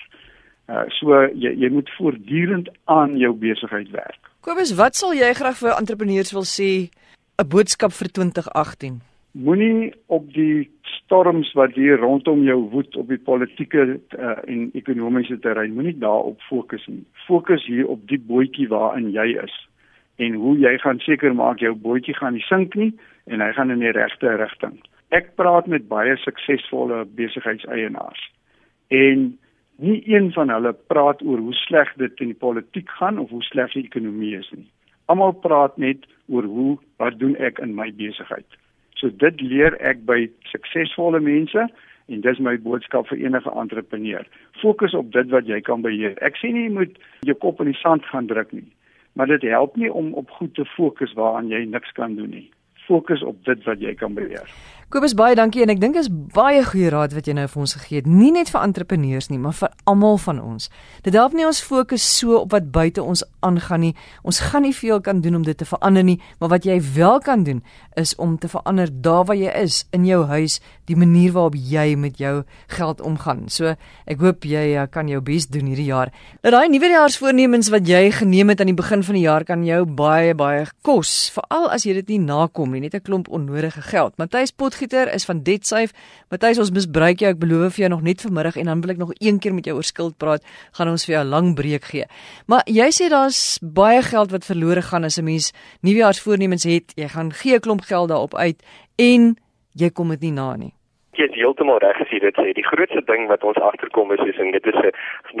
Uh 0.68 0.84
so 1.00 1.24
jy 1.32 1.54
jy 1.56 1.72
moet 1.72 1.88
voortdurend 1.96 2.68
aan 2.84 3.16
jou 3.18 3.32
besigheid 3.36 3.88
werk. 3.96 4.29
Kobus, 4.40 4.70
wat 4.72 4.96
sal 4.96 5.10
jy 5.12 5.34
graag 5.36 5.58
vir 5.60 5.74
entrepreneurs 5.76 6.30
wil 6.32 6.46
sê 6.48 6.88
'n 7.36 7.48
boodskap 7.52 7.92
vir 7.92 8.08
2018? 8.08 8.94
Moenie 9.36 9.92
op 10.08 10.32
die 10.32 10.70
storms 10.96 11.52
wat 11.52 11.74
hier 11.76 12.00
rondom 12.00 12.44
jou 12.44 12.70
woed 12.72 12.96
op 12.96 13.08
die 13.08 13.18
politieke 13.18 14.00
uh, 14.18 14.38
en 14.48 14.70
ekonomiese 14.72 15.36
terrein 15.44 15.74
moenie 15.74 15.98
daarop 15.98 16.40
fokus 16.48 16.86
nie. 16.88 17.04
Fokus 17.26 17.66
hier 17.66 17.86
op 17.86 18.08
die 18.08 18.18
bootjie 18.18 18.68
waarin 18.68 19.12
jy 19.12 19.36
is 19.44 19.56
en 20.16 20.34
hoe 20.34 20.56
jy 20.58 20.78
gaan 20.78 20.98
seker 21.04 21.34
maak 21.34 21.60
jou 21.60 21.74
bootjie 21.74 22.16
gaan 22.16 22.32
nie 22.32 22.46
sink 22.48 22.74
nie 22.74 22.94
en 23.26 23.44
hy 23.44 23.52
gaan 23.52 23.70
in 23.70 23.84
die 23.84 23.92
regte 23.92 24.36
rigting. 24.40 24.80
Ek 25.10 25.34
praat 25.36 25.66
met 25.66 25.88
baie 25.88 26.16
suksesvolle 26.16 27.04
besigheidseienaars 27.04 28.24
en 28.88 29.38
nie 29.80 30.00
een 30.08 30.30
van 30.32 30.50
hulle 30.52 30.72
praat 30.92 31.22
oor 31.22 31.38
hoe 31.38 31.54
sleg 31.54 31.92
dit 32.00 32.20
in 32.20 32.32
die 32.32 32.40
politiek 32.46 32.88
gaan 32.98 33.18
of 33.18 33.30
hoe 33.30 33.42
sleg 33.42 33.72
die 33.76 33.84
ekonomie 33.84 34.36
is 34.38 34.48
nie. 34.54 34.66
Almal 35.12 35.32
praat 35.44 35.76
net 35.78 36.06
oor 36.28 36.46
hoe 36.46 36.78
wat 37.02 37.18
doen 37.18 37.36
ek 37.36 37.58
in 37.58 37.74
my 37.74 37.90
besigheid. 37.98 38.46
So 39.00 39.10
dit 39.22 39.40
leer 39.40 39.76
ek 39.80 40.04
by 40.08 40.26
suksesvolle 40.52 41.20
mense 41.24 41.66
en 42.10 42.24
dis 42.26 42.42
my 42.42 42.56
boodskap 42.60 43.08
vir 43.10 43.22
enige 43.22 43.52
entrepreneur. 43.62 44.26
Fokus 44.60 44.94
op 44.98 45.12
dit 45.14 45.30
wat 45.34 45.48
jy 45.48 45.60
kan 45.64 45.82
beheer. 45.86 46.16
Ek 46.26 46.38
sê 46.40 46.50
nie 46.52 46.66
jy 46.66 46.74
moet 46.74 46.98
jou 47.26 47.36
kop 47.44 47.62
in 47.62 47.70
die 47.70 47.80
sand 47.80 48.06
gaan 48.10 48.28
druk 48.30 48.52
nie, 48.56 48.66
maar 49.14 49.30
dit 49.30 49.46
help 49.50 49.78
nie 49.80 49.92
om 49.92 50.12
op 50.18 50.30
goed 50.40 50.54
te 50.58 50.66
fokus 50.76 51.14
waaraan 51.18 51.52
jy 51.52 51.64
niks 51.70 51.94
kan 51.98 52.18
doen 52.18 52.34
nie. 52.34 52.48
Fokus 52.86 53.22
op 53.22 53.38
dit 53.46 53.64
wat 53.68 53.80
jy 53.80 53.94
kan 53.94 54.18
beheer. 54.18 54.50
Kobus 54.90 55.12
baie 55.14 55.36
dankie 55.38 55.60
en 55.62 55.70
ek 55.70 55.78
dink 55.78 55.94
is 56.00 56.08
baie 56.10 56.64
goeie 56.66 56.88
raad 56.90 57.12
wat 57.14 57.28
jy 57.28 57.36
nou 57.38 57.44
vir 57.46 57.60
ons 57.62 57.72
gegee 57.76 58.00
het. 58.00 58.08
Nie 58.10 58.32
net 58.34 58.48
vir 58.50 58.58
entrepreneurs 58.58 59.28
nie, 59.30 59.36
maar 59.38 59.54
vir 59.54 59.70
almal 59.86 60.16
van 60.18 60.40
ons. 60.42 60.66
Dit 61.06 61.14
help 61.14 61.36
nie 61.38 61.44
ons 61.46 61.60
fokus 61.62 62.02
so 62.02 62.40
op 62.40 62.56
wat 62.56 62.72
buite 62.74 62.98
ons 62.98 63.22
aangaan 63.46 63.84
nie. 63.84 63.92
Ons 64.26 64.40
gaan 64.50 64.66
nie 64.66 64.74
veel 64.74 64.98
kan 64.98 65.20
doen 65.22 65.38
om 65.38 65.44
dit 65.46 65.54
te 65.54 65.68
verander 65.68 66.02
nie, 66.02 66.16
maar 66.42 66.50
wat 66.56 66.66
jy 66.66 66.80
wel 66.96 67.22
kan 67.22 67.44
doen 67.46 67.60
is 67.94 68.16
om 68.18 68.34
te 68.42 68.50
verander 68.50 68.90
daar 68.90 69.28
waar 69.28 69.38
jy 69.38 69.52
is 69.60 69.84
in 69.94 70.08
jou 70.08 70.24
huis, 70.26 70.58
die 70.90 70.98
manier 70.98 71.36
waarop 71.38 71.54
jy 71.54 71.94
met 71.94 72.18
jou 72.18 72.42
geld 72.74 72.98
omgaan. 73.00 73.46
So 73.46 73.76
ek 74.10 74.18
hoop 74.18 74.42
jy 74.42 74.74
uh, 74.74 74.88
kan 74.90 75.06
jou 75.06 75.22
bes 75.22 75.46
doen 75.54 75.70
hierdie 75.70 75.86
jaar. 75.92 76.10
Dat 76.42 76.56
daai 76.56 76.66
nuwejaarsvoornemens 76.74 77.70
wat 77.70 77.86
jy 77.86 78.08
geneem 78.18 78.50
het 78.50 78.66
aan 78.66 78.72
die 78.72 78.78
begin 78.82 79.06
van 79.06 79.20
die 79.20 79.22
jaar 79.22 79.46
kan 79.46 79.62
jou 79.62 79.84
baie 79.86 80.34
baie 80.34 80.66
kos, 80.82 81.30
veral 81.30 81.70
as 81.70 81.86
jy 81.86 81.94
dit 82.02 82.16
nie 82.16 82.20
nakom 82.26 82.74
nie, 82.74 82.82
net 82.82 82.98
'n 82.98 83.06
klomp 83.06 83.30
onnodige 83.30 83.86
geld. 83.86 84.18
Matthys 84.18 84.50
Potgieter 84.80 85.12
is 85.12 85.26
van 85.28 85.42
DebtSafe. 85.44 85.92
Matthys, 86.32 86.58
ons 86.62 86.70
misbruik 86.72 87.20
jou. 87.20 87.28
Ek 87.34 87.40
beloof 87.40 87.74
vir 87.76 87.82
jou 87.84 87.90
nog 87.92 88.04
net 88.06 88.22
vanmiddag 88.24 88.56
en 88.62 88.70
dan 88.70 88.80
wil 88.80 88.94
ek 88.94 89.00
nog 89.02 89.10
een 89.18 89.36
keer 89.36 89.52
met 89.52 89.66
jou 89.68 89.74
oor 89.76 89.84
skuld 89.84 90.16
praat. 90.16 90.46
Gaan 90.78 90.88
ons 90.88 91.04
vir 91.04 91.18
jou 91.18 91.24
'n 91.24 91.28
lang 91.28 91.54
breek 91.54 91.84
gee. 91.84 92.06
Maar 92.46 92.62
jy 92.64 92.88
sê 92.88 93.10
daar's 93.10 93.58
baie 93.60 94.00
geld 94.02 94.30
wat 94.30 94.44
verlore 94.44 94.82
gaan 94.82 95.04
as 95.04 95.18
'n 95.18 95.24
mens 95.24 95.52
nuwejaarsvoornemens 95.82 96.64
het. 96.64 96.92
Jy 96.96 97.08
gaan 97.08 97.32
gee 97.32 97.56
'n 97.56 97.60
klomp 97.60 97.82
geld 97.82 98.08
daarop 98.08 98.34
uit 98.34 98.62
en 98.96 99.36
jy 99.74 99.90
kom 99.90 100.08
dit 100.08 100.20
nie 100.20 100.32
na 100.32 100.56
nie. 100.56 100.72
Heeltemal 101.40 101.80
reg 101.80 102.00
as 102.04 102.10
jy 102.12 102.20
dit 102.20 102.36
sê. 102.36 102.52
Die 102.56 102.66
grootste 102.66 103.02
ding 103.08 103.28
wat 103.30 103.44
ons 103.48 103.60
agterkom 103.70 104.12
is 104.12 104.24
is 104.28 104.40
en 104.42 104.50
dit 104.52 104.66
is 104.72 104.80
'n 104.84 104.92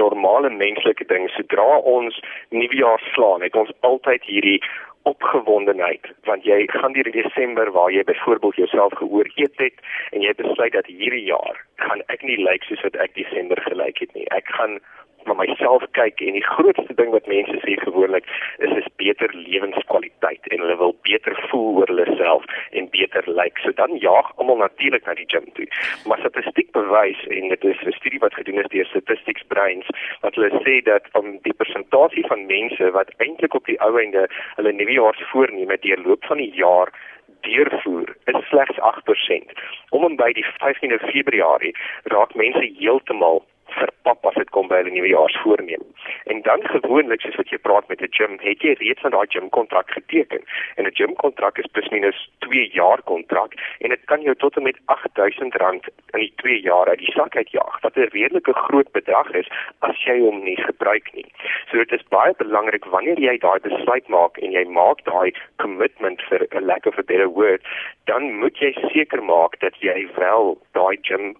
normale 0.02 0.50
menslike 0.50 1.04
ding. 1.12 1.28
Sodra 1.36 1.78
ons 1.96 2.20
nuwejaar 2.50 3.00
slaan, 3.12 3.42
het 3.42 3.56
ons 3.56 3.72
altyd 3.80 4.22
hierdie 4.24 4.60
opgewondenheid 5.02 6.04
want 6.28 6.44
jy 6.44 6.66
gaan 6.68 6.92
deur 6.92 7.10
Desember 7.12 7.70
waar 7.72 7.92
jy 7.92 8.02
byvoorbeeld 8.04 8.56
jouself 8.56 8.92
geooreet 9.00 9.56
het 9.56 9.76
en 10.12 10.20
jy 10.20 10.32
besluit 10.36 10.72
dat 10.72 10.86
hierdie 10.86 11.24
jaar 11.24 11.56
gaan 11.76 12.02
ek 12.14 12.22
nie 12.22 12.36
lyk 12.36 12.66
soos 12.68 12.82
wat 12.84 12.98
ek 13.04 13.14
Desember 13.16 13.60
gelyk 13.64 14.02
het 14.04 14.12
nie. 14.14 14.26
Ek 14.36 14.48
gaan 14.58 14.78
na 15.26 15.34
myself 15.34 15.84
kyk 15.98 16.20
en 16.24 16.36
die 16.38 16.44
grootste 16.46 16.94
ding 16.98 17.12
wat 17.14 17.28
mense 17.30 17.56
sê 17.64 17.76
gewoonlik 17.82 18.26
is 18.66 18.72
is 18.80 18.88
beter 19.02 19.32
lewenskwaliteit 19.34 20.46
en 20.50 20.64
hulle 20.64 20.76
wil 20.82 20.94
beter 21.08 21.36
voel 21.50 21.82
oor 21.82 21.92
hulle 21.92 22.06
self 22.20 22.46
en 22.76 22.90
beter 22.94 23.24
lyk. 23.40 23.58
So 23.64 23.72
dan 23.80 23.96
jaag 24.04 24.32
almal 24.36 24.62
natuurlik 24.62 25.06
na 25.06 25.14
die 25.18 25.28
gym 25.32 25.48
toe. 25.58 25.68
Maar 26.06 26.22
statistiek 26.24 26.72
bewys 26.76 27.20
en 27.28 27.48
dit 27.54 27.64
is 27.72 27.84
'n 27.86 27.98
studie 28.00 28.22
wat 28.24 28.34
gedoen 28.34 28.60
is 28.64 28.72
deur 28.74 28.86
Statistics 28.86 29.46
Brains 29.52 29.86
wat 30.20 30.34
hulle 30.34 30.52
sê 30.66 30.80
dat 30.84 31.04
van 31.12 31.38
die 31.42 31.54
persentasie 31.54 32.26
van 32.26 32.46
mense 32.46 32.90
wat 32.90 33.14
eintlik 33.18 33.54
op 33.54 33.66
die 33.66 33.80
ou 33.80 33.94
einde 33.98 34.28
hulle 34.56 34.72
nuwejaarsvoorneme 34.72 35.78
deurloop 35.80 36.24
van 36.24 36.36
die 36.36 36.52
jaar 36.54 36.92
deurvoer 37.40 38.16
is 38.24 38.48
slegs 38.48 38.78
8%. 38.78 39.52
Om 39.90 40.04
en 40.04 40.16
by 40.16 40.32
die 40.36 40.44
15de 40.44 41.00
Februarie 41.12 41.74
raak 42.14 42.34
mense 42.34 42.66
heeltemal 42.78 43.44
verpap 43.76 44.26
as 44.26 44.34
dit 44.34 44.50
kom 44.50 44.68
by 44.68 44.80
hulle 44.80 44.94
nuwejaarsvoorneem. 44.94 45.84
En 46.32 46.42
dan 46.42 46.62
gewoonlik 46.74 47.20
soos 47.20 47.38
wat 47.40 47.52
jy 47.52 47.58
praat 47.58 47.88
met 47.88 48.02
'n 48.02 48.12
gym, 48.18 48.38
het 48.42 48.62
jy 48.62 48.74
reeds 48.78 49.04
aan 49.04 49.16
daai 49.16 49.26
gym 49.28 49.48
kontrak 49.48 49.90
geteken. 49.90 50.42
En 50.76 50.86
'n 50.86 50.94
gym 50.94 51.14
kontrak 51.14 51.58
is 51.58 51.70
plus 51.72 51.88
minus 51.88 52.28
2 52.38 52.70
jaar 52.72 53.02
kontrak 53.02 53.54
en 53.80 53.88
dit 53.88 54.04
kan 54.04 54.20
jou 54.20 54.34
tot 54.34 54.56
en 54.56 54.62
met 54.62 54.78
R8000 54.86 55.88
in 56.12 56.20
die 56.20 56.32
2 56.36 56.60
jaar 56.60 56.88
uit 56.88 56.98
die 56.98 57.12
sak 57.12 57.36
uitjaag. 57.36 57.80
Wat 57.80 57.96
'n 57.96 58.08
redelike 58.12 58.52
groot 58.52 58.92
bedrag 58.92 59.30
is 59.30 59.48
as 59.78 60.04
jy 60.04 60.18
hom 60.20 60.42
nie 60.44 60.56
gebruik 60.56 61.12
nie. 61.14 61.26
So 61.70 61.76
dit 61.76 61.92
is 61.92 62.08
baie 62.08 62.34
belangrik 62.36 62.84
wanneer 62.84 63.18
jy 63.18 63.38
daai 63.38 63.60
besluit 63.60 64.08
maak 64.08 64.38
en 64.38 64.52
jy 64.52 64.64
maak 64.64 65.04
daai 65.04 65.32
commitment 65.56 66.22
vir 66.28 66.46
'n 66.50 66.64
lack 66.64 66.86
of 66.86 66.98
a 66.98 67.02
better 67.02 67.28
word, 67.28 67.62
dan 68.04 68.32
moet 68.40 68.56
jy 68.58 68.72
seker 68.92 69.22
maak 69.22 69.58
dat 69.60 69.74
jy 69.80 70.08
wel 70.16 70.58
daai 70.72 70.96
gym 71.02 71.36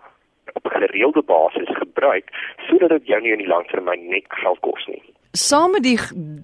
op 0.52 0.64
'n 0.64 0.76
gereelde 0.78 1.22
basis 1.22 1.76
gebruik 1.76 2.26
sodat 2.68 2.88
dit 2.88 3.06
jou 3.06 3.20
nie 3.20 3.32
in 3.32 3.38
die 3.38 3.52
langtermyn 3.54 4.08
net 4.08 4.24
geld 4.28 4.60
kos 4.60 4.86
nie. 4.86 5.02
Saam 5.32 5.70
met 5.70 5.84
die 5.86 5.98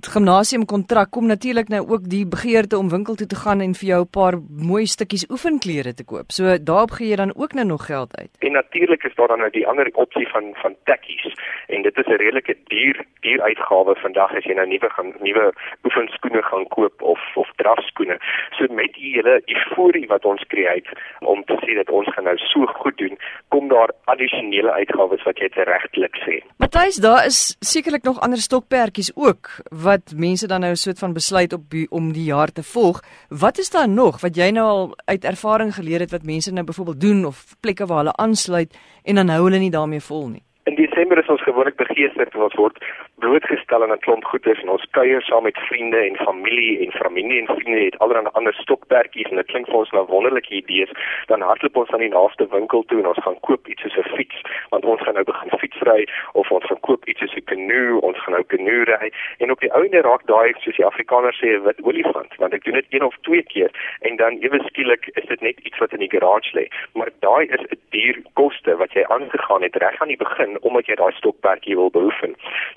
gimnasium 0.06 0.62
kontrak 0.64 1.08
kom 1.10 1.26
natuurlik 1.26 1.68
nou 1.68 1.80
ook 1.88 2.04
die 2.06 2.22
begeerte 2.22 2.78
om 2.78 2.88
winkel 2.88 3.16
toe 3.18 3.26
te 3.26 3.34
gaan 3.34 3.60
en 3.60 3.74
vir 3.74 3.88
jou 3.88 4.00
'n 4.02 4.10
paar 4.10 4.34
mooi 4.48 4.86
stukkies 4.86 5.26
oefenklere 5.28 5.94
te 5.94 6.04
koop. 6.04 6.30
So 6.30 6.44
daarop 6.58 6.90
gee 6.90 7.08
jy 7.08 7.16
dan 7.16 7.34
ook 7.34 7.52
nou 7.52 7.66
nog 7.66 7.86
geld 7.86 8.16
uit. 8.16 8.30
En 8.38 8.52
natuurlik 8.52 9.02
is 9.02 9.14
daar 9.14 9.28
dan 9.28 9.38
nou 9.38 9.50
die 9.50 9.66
ander 9.66 9.90
opsie 9.94 10.28
van 10.28 10.54
van 10.62 10.76
tekkies 10.84 11.34
en 11.66 11.82
dit 11.82 11.96
is 11.96 12.06
'n 12.06 12.22
redelike 12.22 12.56
duur 12.64 13.04
duur 13.20 13.42
uitgawe 13.42 13.94
vandag 13.94 14.34
as 14.36 14.44
jy 14.44 14.54
nou 14.54 14.66
nuwe 14.66 14.90
gaan 14.90 15.12
nuwe 15.18 15.52
oefenskoene 15.84 16.42
gaan 16.42 16.68
koop 16.68 17.02
of 17.02 17.20
of 17.34 17.48
drafskoene. 17.56 18.16
So 18.56 18.66
met 18.70 18.94
die 18.94 19.14
hele 19.14 19.42
euforie 19.46 20.06
wat 20.06 20.24
ons 20.24 20.40
skei 20.40 20.82
om 21.20 21.44
te 21.44 21.56
sê 21.64 21.74
dat 21.74 21.90
ons 21.90 22.08
gaan 22.14 22.24
nou 22.24 22.36
so 22.36 22.66
goed 22.66 22.98
doen, 22.98 23.18
kom 23.48 23.68
daar 23.68 23.90
addisionele 24.04 24.72
uitgawes 24.72 25.22
wat 25.22 25.38
jy 25.38 25.48
regtelik 25.54 26.16
sê. 26.26 26.34
Matthys, 26.58 26.96
daar 26.96 27.26
is 27.26 27.56
sekerlik 27.60 28.02
nog 28.02 28.20
ander 28.20 28.38
stokpe 28.38 28.75
tydperkies 28.76 29.10
ook 29.14 29.48
wat 29.72 30.12
mense 30.16 30.46
dan 30.46 30.60
nou 30.60 30.72
'n 30.72 30.76
soort 30.76 30.98
van 30.98 31.12
besluit 31.12 31.52
op 31.52 31.70
die, 31.70 31.86
om 31.90 32.12
die 32.12 32.24
jaar 32.24 32.52
te 32.52 32.62
volg. 32.62 33.02
Wat 33.28 33.58
is 33.58 33.70
daar 33.70 33.88
nog 33.88 34.20
wat 34.20 34.36
jy 34.36 34.50
nou 34.50 34.66
al 34.66 34.98
uit 35.04 35.24
ervaring 35.24 35.74
geleer 35.74 36.00
het 36.00 36.10
wat 36.10 36.22
mense 36.22 36.52
nou 36.52 36.64
byvoorbeeld 36.64 37.00
doen 37.00 37.24
of 37.24 37.56
plekke 37.60 37.86
waar 37.86 37.96
hulle 37.96 38.16
aansluit 38.16 38.76
en 39.02 39.14
dan 39.14 39.28
hou 39.28 39.44
hulle 39.44 39.58
nie 39.58 39.70
daarmee 39.70 40.00
vol 40.00 40.28
nie? 40.28 40.42
In 40.64 40.74
Desember 40.96 41.18
is 41.18 41.28
ons 41.28 41.42
gewoonlik 41.44 41.76
begeesterd 41.76 42.32
want 42.32 42.46
ons 42.46 42.54
word 42.56 42.78
blootgestel 43.20 43.82
aan 43.84 43.92
'n 43.92 44.00
klomp 44.04 44.24
goedes 44.24 44.60
en 44.62 44.70
ons 44.72 44.84
kuier 44.96 45.22
saam 45.22 45.42
met 45.42 45.58
vriende 45.68 45.98
en 46.00 46.16
familie 46.16 46.80
en 46.84 46.92
familie 46.92 47.40
en 47.40 47.46
vriende 47.46 47.84
het 47.84 47.98
allerlei 47.98 48.32
ander 48.32 48.54
stokperdjies 48.54 49.28
en 49.30 49.36
dit 49.36 49.46
klink 49.46 49.66
vir 49.66 49.76
ons 49.76 49.90
na 49.90 50.04
wonderlike 50.04 50.48
idees. 50.48 50.90
Dan 51.26 51.40
hardloop 51.40 51.76
ons 51.76 51.90
aan 51.92 52.04
die 52.06 52.08
naaste 52.08 52.46
winkel 52.48 52.84
toe 52.84 52.98
en 53.00 53.08
ons 53.12 53.22
gaan 53.24 53.40
koop 53.40 53.68
iets 53.68 53.82
soos 53.82 53.96
'n 53.96 54.16
fiets 54.16 54.40
want 54.70 54.84
ons 54.84 55.00
gaan 55.00 55.14
nou 55.14 55.24
begin 55.24 55.58
fietsry 55.58 56.08
of 56.32 56.50
ons 56.50 56.64
gaan 56.64 56.80
koop 56.80 57.04
iets 57.04 57.20
soos 57.20 57.36
'n 57.36 57.44
kanoe 57.44 58.00
ons 58.00 58.18
gaan 58.18 58.34
nou 58.34 58.44
kanoe 58.44 58.84
ry. 58.84 59.12
En 59.38 59.50
op 59.50 59.60
die 59.60 59.72
ouende 59.72 60.00
raak 60.00 60.26
daai 60.26 60.54
soos 60.60 60.76
die 60.76 60.86
Afrikaners 60.86 61.36
sê 61.42 61.46
'n 61.52 61.64
wit 61.64 61.84
olifant 61.84 62.36
want 62.36 62.54
ek 62.54 62.64
doen 62.64 62.74
dit 62.80 62.86
een 62.88 63.04
of 63.04 63.16
twee 63.20 63.42
keer 63.42 63.70
en 64.00 64.16
dan 64.16 64.40
ewe 64.40 64.58
skielik 64.64 65.10
is 65.12 65.28
dit 65.28 65.40
net 65.40 65.58
iets 65.60 65.78
wat 65.78 65.92
in 65.92 66.00
die 66.00 66.14
garage 66.16 66.56
lê. 66.56 66.68
Maar 66.94 67.10
daai 67.20 67.46
is 67.46 67.60
'n 67.60 67.80
duur 67.90 68.16
koste 68.32 68.76
wat 68.76 68.92
jy 68.92 69.04
aangegaan 69.04 69.62
het 69.62 69.76
reg 69.76 70.00
aan 70.00 70.08
die 70.08 70.24
begin 70.24 70.56
omdat 70.60 70.85
jy 70.86 70.94
daai 70.94 71.12
stokperdjie 71.12 71.76
wil 71.76 71.90
beoefen 71.90 72.36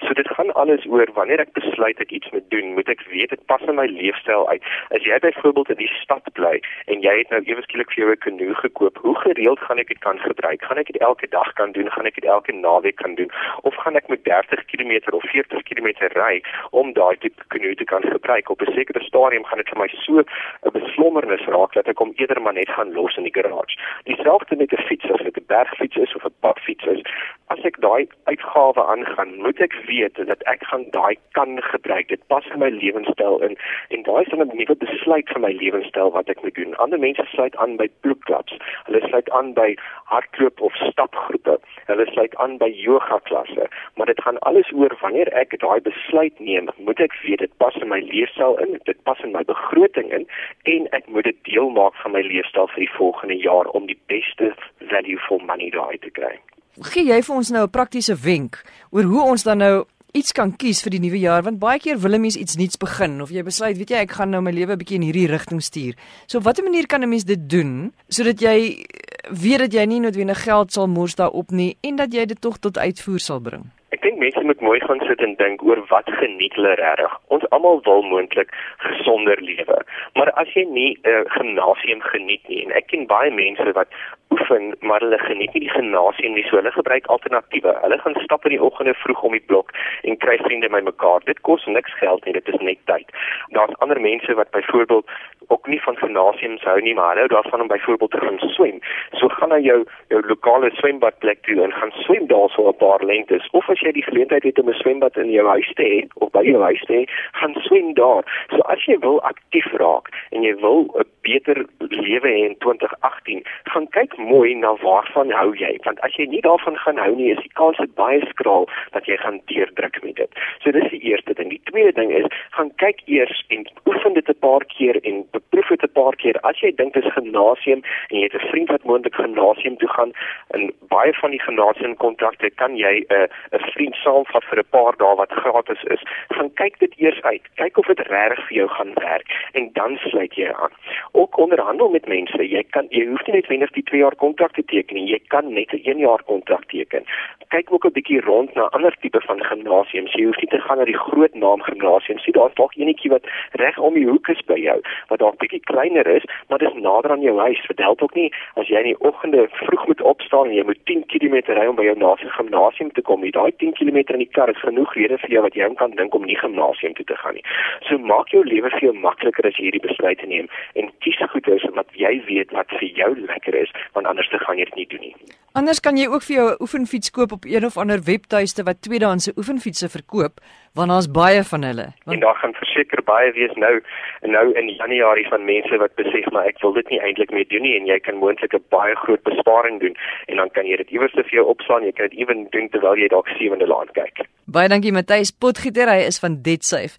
so 0.10 0.13
dit 0.13 0.28
gaan 0.36 0.54
alles 0.54 0.86
oor 0.86 1.10
wanneer 1.13 1.42
ek 1.44 1.51
besluit 1.54 2.00
ek 2.01 2.12
iets 2.18 2.30
moet 2.34 2.46
doen, 2.54 2.74
moet 2.78 2.89
ek 2.89 3.04
weet 3.12 3.34
dit 3.34 3.42
pas 3.51 3.62
in 3.68 3.78
my 3.78 3.86
leefstyl 3.92 4.48
uit. 4.50 4.63
As 4.96 5.06
jy 5.06 5.20
byvoorbeeld 5.22 5.74
in 5.75 5.82
die 5.84 5.92
stad 6.00 6.25
bly 6.38 6.56
en 6.92 7.04
jy 7.06 7.13
het 7.22 7.34
nou 7.34 7.42
ewe 7.46 7.63
skielik 7.66 7.92
vir 7.94 8.04
jou 8.04 8.12
'n 8.13 8.24
kanoe 8.25 8.56
gekoop, 8.62 8.98
hoe 9.06 9.16
gereeld 9.25 9.60
gaan 9.60 9.80
ek 9.80 9.92
dit 9.94 10.00
kan 10.06 10.20
gebruik? 10.20 10.63
Gaan 10.63 10.82
ek 10.82 10.92
dit 10.92 11.01
elke 11.01 11.28
dag 11.28 11.54
kan 11.54 11.72
doen? 11.72 11.92
Gaan 11.92 12.06
ek 12.06 12.16
dit 12.16 12.25
elke 12.25 12.54
naweek 12.54 12.96
kan 12.96 13.16
doen? 13.16 13.30
Of 13.62 13.75
gaan 13.75 13.96
ek 13.96 14.08
met 14.08 14.24
30 14.24 14.66
km 14.66 15.13
of 15.13 15.24
40 15.24 15.63
km 15.63 15.89
ry 16.16 16.42
om 16.72 16.94
daai 16.94 17.18
tipe 17.18 17.44
kanoe 17.48 17.75
te 17.75 17.84
kan 17.86 18.01
gebruik? 18.01 18.50
Op 18.50 18.62
'n 18.62 18.74
sekere 18.74 19.04
stadium 19.04 19.46
gaan 19.46 19.58
dit 19.58 19.70
vir 19.70 19.80
my 19.80 19.88
so 19.88 20.24
'n 20.24 20.72
beslommernis 20.72 21.46
raak 21.46 21.74
dat 21.74 21.88
ek 21.88 21.98
hom 22.00 22.13
eerder 22.16 22.42
maar 22.42 22.54
net 22.54 22.70
gaan 22.70 22.94
los 22.94 23.18
in 23.18 23.24
die 23.24 23.34
garage. 23.34 23.78
Dieselfde 24.04 24.56
met 24.56 24.72
'n 24.72 24.82
fiets, 24.88 25.12
as 25.12 25.22
dit 25.22 25.38
'n 25.38 25.46
bergfiets 25.48 25.98
is 25.98 26.16
of 26.16 26.25
'n 26.25 26.34
padfiets 26.39 26.86
is. 26.86 27.01
As 27.48 27.60
ek 27.63 27.80
daai 27.82 27.99
uitgawe 28.24 28.84
aangaan, 28.86 29.36
moet 29.44 29.60
ek 29.60 29.75
weet 29.88 30.20
dat 30.32 30.44
ek 30.51 30.63
gaan 30.72 30.86
daai 30.96 31.18
kan 31.38 31.62
gebruik. 31.72 32.08
Dit 32.08 32.24
pas 32.27 32.46
in 32.53 32.60
my 32.60 32.70
lewenstyl 32.70 33.39
in 33.48 33.58
en 33.89 34.03
daai 34.03 34.22
is 34.24 34.32
dan 34.32 34.41
'n 34.46 34.58
nuwe 34.58 34.75
besluit 34.75 35.29
vir 35.34 35.41
my 35.41 35.51
lewenstyl 35.62 36.12
wat 36.12 36.29
ek 36.29 36.41
moet 36.44 36.56
doen. 36.56 36.75
Ander 36.77 37.00
mense 37.00 37.25
sluit 37.34 37.56
aan 37.56 37.77
by 37.77 37.88
bloedklubs. 38.01 38.58
Hulle 38.86 39.01
sluit 39.08 39.29
aan 39.29 39.53
by 39.53 39.75
hardloop 40.13 40.62
of 40.62 40.75
stapgroepe. 40.75 41.60
Hulle 41.86 42.06
sluit 42.12 42.36
aan 42.36 42.58
by 42.58 42.72
yoga 42.74 43.20
klasse. 43.24 43.68
Maar 43.96 44.06
dit 44.06 44.22
gaan 44.22 44.39
alles 44.39 44.72
oor 44.72 44.98
wanneer 45.01 45.34
ek 45.34 45.60
daai 45.60 45.82
besluit 45.82 46.39
neem, 46.39 46.70
moet 46.77 47.00
ek 47.00 47.13
weet 47.24 47.39
dit 47.39 47.58
pas 47.58 47.75
in 47.75 47.88
my 47.88 48.00
leefstyl 48.00 48.58
in, 48.58 48.79
dit 48.84 49.03
pas 49.03 49.20
in 49.24 49.32
my 49.32 49.44
begroting 49.44 50.12
in 50.12 50.27
en 50.63 50.88
ek 50.91 51.08
moet 51.08 51.24
dit 51.24 51.44
deel 51.44 51.70
maak 51.70 51.96
van 52.03 52.12
my 52.12 52.22
leefstyl 52.22 52.68
vir 52.68 52.86
die 52.86 52.96
volgende 52.98 53.38
jaar 53.38 53.68
om 53.68 53.86
die 53.86 54.00
beste 54.08 54.53
value 54.79 55.20
for 55.27 55.41
money 55.41 55.70
daai 55.70 55.98
te 55.98 56.10
kry. 56.10 56.38
Gee 56.78 57.10
jy 57.10 57.22
vir 57.26 57.36
ons 57.36 57.50
nou 57.50 57.64
'n 57.66 57.70
praktiese 57.70 58.16
wenk 58.16 58.62
oor 58.92 59.04
hoe 59.04 59.24
ons 59.24 59.44
dan 59.44 59.58
nou 59.58 59.86
iets 60.14 60.32
kan 60.32 60.52
kies 60.56 60.82
vir 60.84 60.92
die 60.92 61.02
nuwe 61.02 61.20
jaar 61.22 61.44
want 61.44 61.60
baie 61.60 61.80
keer 61.80 61.98
wil 61.98 62.14
'n 62.14 62.22
mens 62.22 62.38
iets 62.38 62.58
nuuts 62.58 62.78
begin 62.78 63.22
of 63.22 63.30
jy 63.30 63.44
besluit 63.44 63.78
weet 63.78 63.90
jy 63.90 63.98
ek 63.98 64.12
gaan 64.12 64.30
nou 64.30 64.42
my 64.42 64.52
lewe 64.52 64.74
'n 64.74 64.78
bietjie 64.78 64.96
in 64.96 65.06
hierdie 65.06 65.28
rigting 65.28 65.62
stuur. 65.62 65.94
So 66.28 66.38
op 66.38 66.44
watter 66.44 66.64
manier 66.64 66.88
kan 66.88 67.02
'n 67.02 67.10
mens 67.10 67.26
dit 67.26 67.50
doen 67.50 67.94
sodat 68.08 68.40
jy 68.42 68.86
weet 69.30 69.60
dat 69.60 69.74
jy 69.74 69.86
nie 69.86 70.00
noodwendig 70.00 70.44
geld 70.44 70.72
sal 70.72 70.88
mors 70.88 71.16
daarop 71.16 71.52
nie 71.52 71.78
en 71.82 71.96
dat 71.96 72.14
jy 72.14 72.26
dit 72.26 72.42
tog 72.42 72.58
tot 72.58 72.78
uitvoer 72.78 73.20
sal 73.20 73.40
bring? 73.40 73.66
Ek 73.92 74.02
dink 74.02 74.20
mense 74.20 74.42
moet 74.44 74.62
mooi 74.62 74.80
gaan 74.80 75.02
sit 75.08 75.20
en 75.20 75.36
dink 75.36 75.64
oor 75.64 75.82
wat 75.90 76.06
geniet 76.06 76.54
hulle 76.54 76.74
regtig. 76.76 77.14
Ons 77.28 77.50
almal 77.50 77.82
wil 77.84 78.02
moontlik 78.02 78.54
gesonder 78.78 79.42
lewe. 79.42 79.78
Maar 80.14 80.32
as 80.32 80.48
jy 80.54 80.66
nie 80.70 80.98
'n 81.04 81.10
uh, 81.10 81.24
gimnasium 81.36 82.02
geniet 82.02 82.48
nie 82.48 82.64
en 82.66 82.72
ek 82.72 82.88
ken 82.88 83.06
baie 83.08 83.32
mense 83.32 83.72
wat 83.74 83.88
oefen, 84.29 84.75
maar 84.79 85.01
hulle 85.01 85.17
geniet 85.17 85.53
nie 85.53 85.63
die 85.65 85.74
gimnasium 85.74 86.33
nie, 86.33 86.43
so 86.48 86.57
hulle 86.59 86.71
gebruik 86.71 87.05
alternatiewe. 87.05 87.74
Hulle 87.81 87.98
gaan 88.03 88.17
stap 88.24 88.45
in 88.45 88.55
die 88.55 88.62
oggende 88.62 88.93
vroeg 88.93 89.24
om 89.24 89.36
die 89.38 89.45
blok 89.51 89.74
en 90.03 90.17
kry 90.17 90.38
vriende 90.43 90.69
by 90.69 90.81
mekaar. 90.86 91.25
Dit 91.25 91.41
kos 91.48 91.65
niks 91.65 91.93
geld 92.01 92.25
nie, 92.25 92.33
dit 92.38 92.48
is 92.53 92.62
net 92.62 92.81
tyd. 92.91 93.09
Daar's 93.57 93.75
ander 93.86 94.01
mense 94.01 94.33
wat 94.33 94.51
byvoorbeeld 94.51 95.09
ook 95.48 95.67
nie 95.67 95.81
van 95.81 95.98
gimnasiums 95.98 96.63
hou 96.63 96.77
nie, 96.81 96.93
maar 96.93 97.15
hulle 97.15 97.25
hou 97.25 97.31
daarvan 97.33 97.62
om 97.65 97.71
byvoorbeeld 97.71 98.12
te 98.12 98.21
gaan 98.25 98.39
swem. 98.53 98.79
So 99.17 99.27
gaan 99.33 99.50
na 99.50 99.59
jou 99.59 99.79
jou 100.13 100.21
lokale 100.27 100.69
swembadplek 100.77 101.41
toe 101.48 101.57
en 101.63 101.74
gaan 101.74 101.93
swem 102.05 102.27
daar 102.27 102.50
so 102.50 102.69
'n 102.69 102.77
paar 102.77 103.05
lengtes. 103.05 103.50
Of 103.51 103.69
as 103.69 103.81
jy 103.81 103.91
die 103.91 104.05
geleentheid 104.09 104.43
het 104.43 104.59
om 104.59 104.69
'n 104.69 104.81
swembad 104.81 105.17
in 105.17 105.31
jou 105.31 105.48
huis 105.48 105.74
te 105.74 105.83
hê 105.83 106.07
of 106.21 106.31
by 106.31 106.43
jou 106.43 106.62
huis 106.62 106.83
te 106.86 106.93
hê, 106.93 107.03
gaan 107.31 107.55
swem 107.57 107.93
daar. 107.93 108.24
So 108.50 108.62
as 108.62 108.86
jy 108.86 109.00
wil 109.00 109.21
aktief 109.21 109.65
raak 109.74 110.07
en 110.29 110.43
jy 110.43 110.55
wil 110.55 110.86
'n 110.95 111.05
beter 111.21 111.65
lewe 111.79 112.27
hê 112.27 112.45
in 112.50 112.57
2018, 112.57 113.43
gaan 113.63 113.88
kyk 113.89 114.17
mooi 114.20 114.56
na 114.56 114.76
waarvan 114.84 115.32
hou 115.32 115.56
jy, 115.56 115.72
want 115.84 116.00
as 116.06 116.16
jy 116.20 116.26
nie 116.26 116.42
daarvan 116.46 116.78
gaan 116.78 116.98
hou 116.98 117.16
nie, 117.16 117.32
is 117.32 117.42
die 117.42 117.54
kans 117.60 117.80
baie 117.96 118.22
skraal 118.30 118.68
dat 118.92 119.08
jy 119.10 119.18
gaan 119.18 119.42
deurdruk 119.52 120.02
met 120.04 120.16
dit. 120.16 120.32
So 120.64 120.72
dis 120.76 120.90
die 120.94 121.02
eerste 121.12 121.34
ding. 121.34 121.50
Die 121.50 121.62
tweede 121.72 121.96
ding 121.98 122.12
is, 122.12 122.28
gaan 122.58 122.72
kyk 122.84 123.02
eers 123.06 123.44
en 123.50 123.66
oefen 123.90 124.14
dit 124.14 124.30
'n 124.30 124.40
paar 124.40 124.66
keer 124.66 125.00
en 125.04 125.26
beproef 125.32 125.68
dit 125.68 125.84
'n 125.84 125.94
paar 125.94 126.16
keer. 126.16 126.40
As 126.44 126.60
jy 126.60 126.72
dink 126.76 126.94
dit 126.94 127.06
is 127.06 127.14
gimnasium 127.14 127.82
en 128.10 128.18
jy 128.18 128.24
het 128.24 128.36
'n 128.36 128.50
vriend 128.52 128.70
wat 128.70 128.84
moontlik 128.84 129.16
gimnasium 129.16 129.78
toe 129.78 129.90
gaan, 129.90 130.12
en 130.48 130.74
baie 130.88 131.14
van 131.14 131.32
die 131.32 131.42
gimnasium 131.42 131.96
kontrakte 131.96 132.50
kan 132.56 132.76
jy 132.76 133.06
'n 133.08 133.14
uh, 133.14 133.28
'n 133.58 133.72
vriend 133.74 133.96
saamvat 133.96 134.44
vir 134.50 134.60
'n 134.60 134.70
paar 134.70 134.96
dae 134.98 135.16
wat 135.16 135.32
gratis 135.32 135.84
is. 135.84 136.02
Gaan 136.30 136.54
kyk 136.54 136.80
dit 136.80 136.94
eers 136.98 137.22
uit. 137.22 137.42
Kyk 137.56 137.78
of 137.78 137.86
dit 137.86 138.00
regtig 138.00 138.48
vir 138.48 138.58
jou 138.58 138.68
gaan 138.68 138.94
werk 138.94 139.28
en 139.52 139.70
dan 139.74 139.98
sluit 139.98 140.34
jy 140.36 140.52
aan. 140.52 140.74
Ook 141.12 141.38
onderhandel 141.38 141.90
met 141.90 142.08
mense. 142.08 142.50
Jy 142.50 142.64
kan 142.70 142.86
jy 142.90 143.06
hoef 143.06 143.26
nie 143.26 143.36
net 143.36 143.48
wenner 143.48 143.70
die 143.72 143.84
2 143.84 144.09
jaar 144.10 144.18
kontrak 144.18 144.54
te 144.54 144.63
teken 144.66 144.96
nie. 144.96 145.08
Jy 145.10 145.20
kan 145.28 145.54
net 145.54 145.74
'n 145.74 145.82
1 145.84 145.98
jaar 145.98 146.24
kontrak 146.24 146.66
teken. 146.68 147.04
Kyk 147.50 147.72
ook 147.72 147.86
'n 147.86 147.94
bietjie 147.94 148.22
rond 148.22 148.54
na 148.56 148.70
ander 148.72 148.96
tipe 149.01 149.22
van 149.22 149.44
gimnasiums. 149.44 150.13
Jy 150.13 150.25
hoef 150.25 150.38
nie 150.38 150.50
te 150.50 150.60
gaan 150.60 150.78
na 150.78 150.86
die 150.86 150.98
groot 150.98 151.34
naam 151.34 151.62
gimnasiums 151.62 152.25
nie. 152.25 152.34
Daar's 152.34 152.54
dalk 152.54 152.75
enetjie 152.75 153.10
wat 153.10 153.25
reg 153.51 153.78
om 153.78 153.94
die 153.94 154.08
hoek 154.08 154.28
is 154.30 154.42
by 154.46 154.60
jou 154.60 154.82
wat 155.10 155.20
dalk 155.20 155.38
bietjie 155.38 155.60
kleiner 155.60 156.08
is, 156.08 156.24
maar 156.48 156.60
dis 156.60 156.74
nader 156.74 157.12
aan 157.12 157.22
jou 157.22 157.39
huis. 157.39 157.58
Help 157.75 158.01
ook 158.01 158.16
nie 158.16 158.32
as 158.56 158.68
jy 158.68 158.78
in 158.78 158.84
die 158.84 159.00
oggende 159.00 159.48
vroeg 159.51 159.88
moet 159.88 160.01
opstaan 160.01 160.46
en 160.46 160.54
jy 160.54 160.63
moet 160.63 160.86
10 160.86 161.06
km 161.06 161.54
ry 161.54 161.66
om 161.68 161.75
by 161.75 161.84
jou 161.84 161.98
naaste 161.98 162.30
gimnasium 162.30 162.92
te 162.92 163.01
kom 163.01 163.22
nie. 163.22 163.32
Daai 163.32 163.51
10 163.58 163.70
10 163.74 163.92
km 163.92 164.13
in 164.13 164.24
die 164.24 164.30
kar 164.32 164.50
is 164.50 164.62
genoeg 164.62 164.94
rede 164.96 165.18
vir 165.22 165.34
jou 165.34 165.42
wat 165.46 165.56
jy 165.58 165.68
kan 165.78 165.94
dink 165.98 166.16
om 166.16 166.25
nie 166.25 166.38
gimnasium 166.38 166.94
toe 166.98 167.06
te 167.06 167.18
gaan 167.22 167.38
nie. 167.38 167.46
So 167.88 167.98
maak 167.98 168.32
jou 168.34 168.44
lewe 168.46 168.70
vir 168.70 168.86
jou 168.88 168.94
makliker 168.94 169.48
as 169.48 169.58
jy 169.58 169.70
hierdie 169.70 169.84
besluit 169.84 170.22
neem 170.28 170.50
en 170.80 170.89
kies 171.06 171.20
goeders 171.34 171.66
wat 171.75 171.89
jy 171.94 172.13
weet 172.28 172.54
wat 172.56 172.72
vir 172.80 172.88
jou 172.98 173.12
lekker 173.28 173.58
is, 173.62 173.74
want 174.00 174.08
anders 174.08 174.29
te 174.32 174.39
gaan 174.39 174.58
jy 174.60 174.65
dit 174.70 174.79
nie 174.79 174.88
doen 174.94 175.03
nie. 175.08 175.15
Anders 175.60 175.82
kan 175.84 175.98
jy 176.00 176.08
ook 176.08 176.24
vir 176.24 176.36
jou 176.36 176.48
'n 176.50 176.62
oefenfiets 176.63 177.12
koop 177.12 177.32
op 177.36 177.44
een 177.46 177.65
of 177.65 177.77
ander 177.77 178.00
webtuiste 178.12 178.63
wat 178.63 178.82
tweedehandse 178.82 179.34
oefenfietsse 179.36 179.89
verkoop, 179.89 180.39
want 180.74 180.89
daar's 180.89 181.12
baie 181.12 181.44
van 181.44 181.63
hulle. 181.63 181.88
Want... 182.06 182.15
En 182.15 182.20
daar 182.20 182.39
gaan 182.41 182.53
verseker 182.53 183.03
baie 183.03 183.32
wees 183.32 183.56
nou 183.56 183.75
nou 184.22 184.46
in 184.60 184.70
Januarie 184.70 185.27
van 185.27 185.46
mense 185.46 185.77
wat 185.77 185.96
besef 185.96 186.32
maar 186.32 186.46
ek 186.46 186.62
wil 186.62 186.74
dit 186.74 186.89
nie 186.89 187.01
eintlik 187.01 187.32
meer 187.32 187.48
doen 187.48 187.62
nie 187.62 187.75
en 187.79 187.86
jy 187.86 188.00
kan 188.00 188.15
moontlik 188.15 188.53
'n 188.53 188.63
baie 188.70 188.96
groot 188.96 189.24
besparing 189.24 189.79
doen 189.79 189.96
en 190.27 190.36
dan 190.36 190.50
kan 190.50 190.65
jy 190.65 190.77
dit 190.77 190.89
iewers 190.89 191.13
vir 191.13 191.36
jou 191.39 191.46
opslaan, 191.46 191.84
jy 191.84 191.91
kan 191.91 192.08
dit 192.10 192.20
ewen 192.20 192.48
doen 192.50 192.70
terwyl 192.70 192.96
jy 192.96 193.08
dalk 193.08 193.27
sewende 193.27 193.68
laan 193.68 193.91
kyk. 193.94 194.27
Baie 194.46 194.70
dankie 194.70 194.91
Matthys 194.91 195.32
Potgieter, 195.32 195.89
hy 195.89 196.06
is 196.08 196.20
van 196.20 196.41
DebtSafe. 196.41 196.98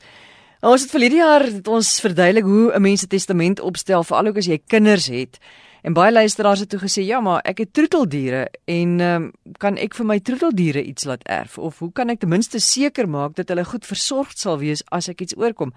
Ons 0.60 0.82
het 0.82 0.90
verlede 0.90 1.16
jaar 1.16 1.40
het 1.40 1.68
ons 1.68 2.00
verduidelik 2.04 2.44
hoe 2.44 2.72
'n 2.76 2.82
mens 2.82 3.02
'n 3.02 3.08
testament 3.08 3.60
opstel 3.60 4.02
vir 4.04 4.16
al 4.16 4.26
hoe 4.26 4.36
as 4.36 4.46
jy 4.46 4.58
kinders 4.68 5.08
het. 5.08 5.38
En 5.82 5.94
baie 5.96 6.12
luisteraars 6.12 6.60
het 6.60 6.68
toe 6.68 6.80
gesê, 6.80 7.02
"Ja, 7.06 7.20
maar 7.20 7.40
ek 7.44 7.58
het 7.58 7.72
troeteldiere 7.72 8.48
en 8.64 9.00
ehm 9.00 9.22
um, 9.22 9.32
kan 9.58 9.76
ek 9.76 9.94
vir 9.94 10.06
my 10.06 10.18
troeteldiere 10.18 10.82
iets 10.82 11.04
laat 11.04 11.22
erf 11.24 11.58
of 11.58 11.78
hoe 11.78 11.92
kan 11.92 12.08
ek 12.08 12.18
ten 12.18 12.28
minste 12.28 12.58
seker 12.58 13.08
maak 13.08 13.34
dat 13.34 13.48
hulle 13.48 13.64
goed 13.64 13.86
versorg 13.86 14.32
sal 14.32 14.58
wees 14.58 14.84
as 14.90 15.08
ek 15.08 15.20
iets 15.20 15.36
oorkom?" 15.36 15.72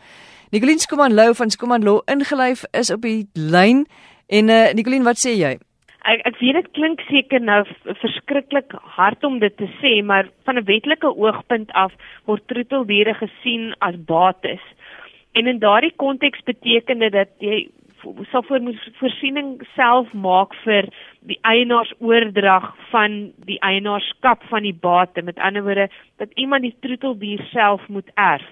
Nicoline 0.52 0.80
Skuman 0.80 1.14
Lou 1.14 1.34
van 1.34 1.50
Skuman 1.50 1.84
Law 1.84 2.02
ingelyf 2.06 2.64
is 2.72 2.92
op 2.92 3.02
die 3.02 3.28
lyn 3.34 3.86
en 4.28 4.50
eh 4.50 4.70
uh, 4.70 4.74
Nicoline, 4.74 5.04
wat 5.04 5.18
sê 5.18 5.32
jy? 5.38 5.58
Ek 6.04 6.20
ek 6.28 6.36
weet 6.40 6.54
dit 6.54 6.72
klink 6.72 7.02
seker 7.08 7.40
nou 7.40 7.64
verskriklik 8.02 8.74
hard 8.98 9.24
om 9.24 9.40
dit 9.40 9.58
te 9.58 9.70
sê, 9.80 10.04
maar 10.04 10.28
van 10.44 10.58
'n 10.58 10.66
wetlike 10.66 11.08
oogpunt 11.08 11.72
af 11.72 11.92
word 12.26 12.48
troeteldiere 12.48 13.14
gesien 13.14 13.74
as 13.80 13.96
bates. 13.96 14.62
En 15.32 15.48
in 15.48 15.60
daardie 15.60 15.94
konteks 15.96 16.44
beteken 16.44 17.00
dit 17.00 17.12
dat 17.12 17.30
jy 17.40 17.70
sal 18.32 18.44
voor 18.44 18.62
moet 18.62 18.92
voorsiening 19.00 19.62
self 19.76 20.14
maak 20.14 20.56
vir 20.64 20.90
die 21.30 21.40
eienaarsoordrag 21.42 22.70
van 22.92 23.34
die 23.48 23.60
eienaarskap 23.60 24.44
van 24.52 24.64
die 24.68 24.76
bate. 24.76 25.22
Met 25.22 25.40
ander 25.40 25.64
woorde 25.64 25.90
dat 26.18 26.32
iemand 26.36 26.62
die 26.62 26.76
troeteldier 26.80 27.44
self 27.52 27.88
moet 27.88 28.12
erf. 28.16 28.48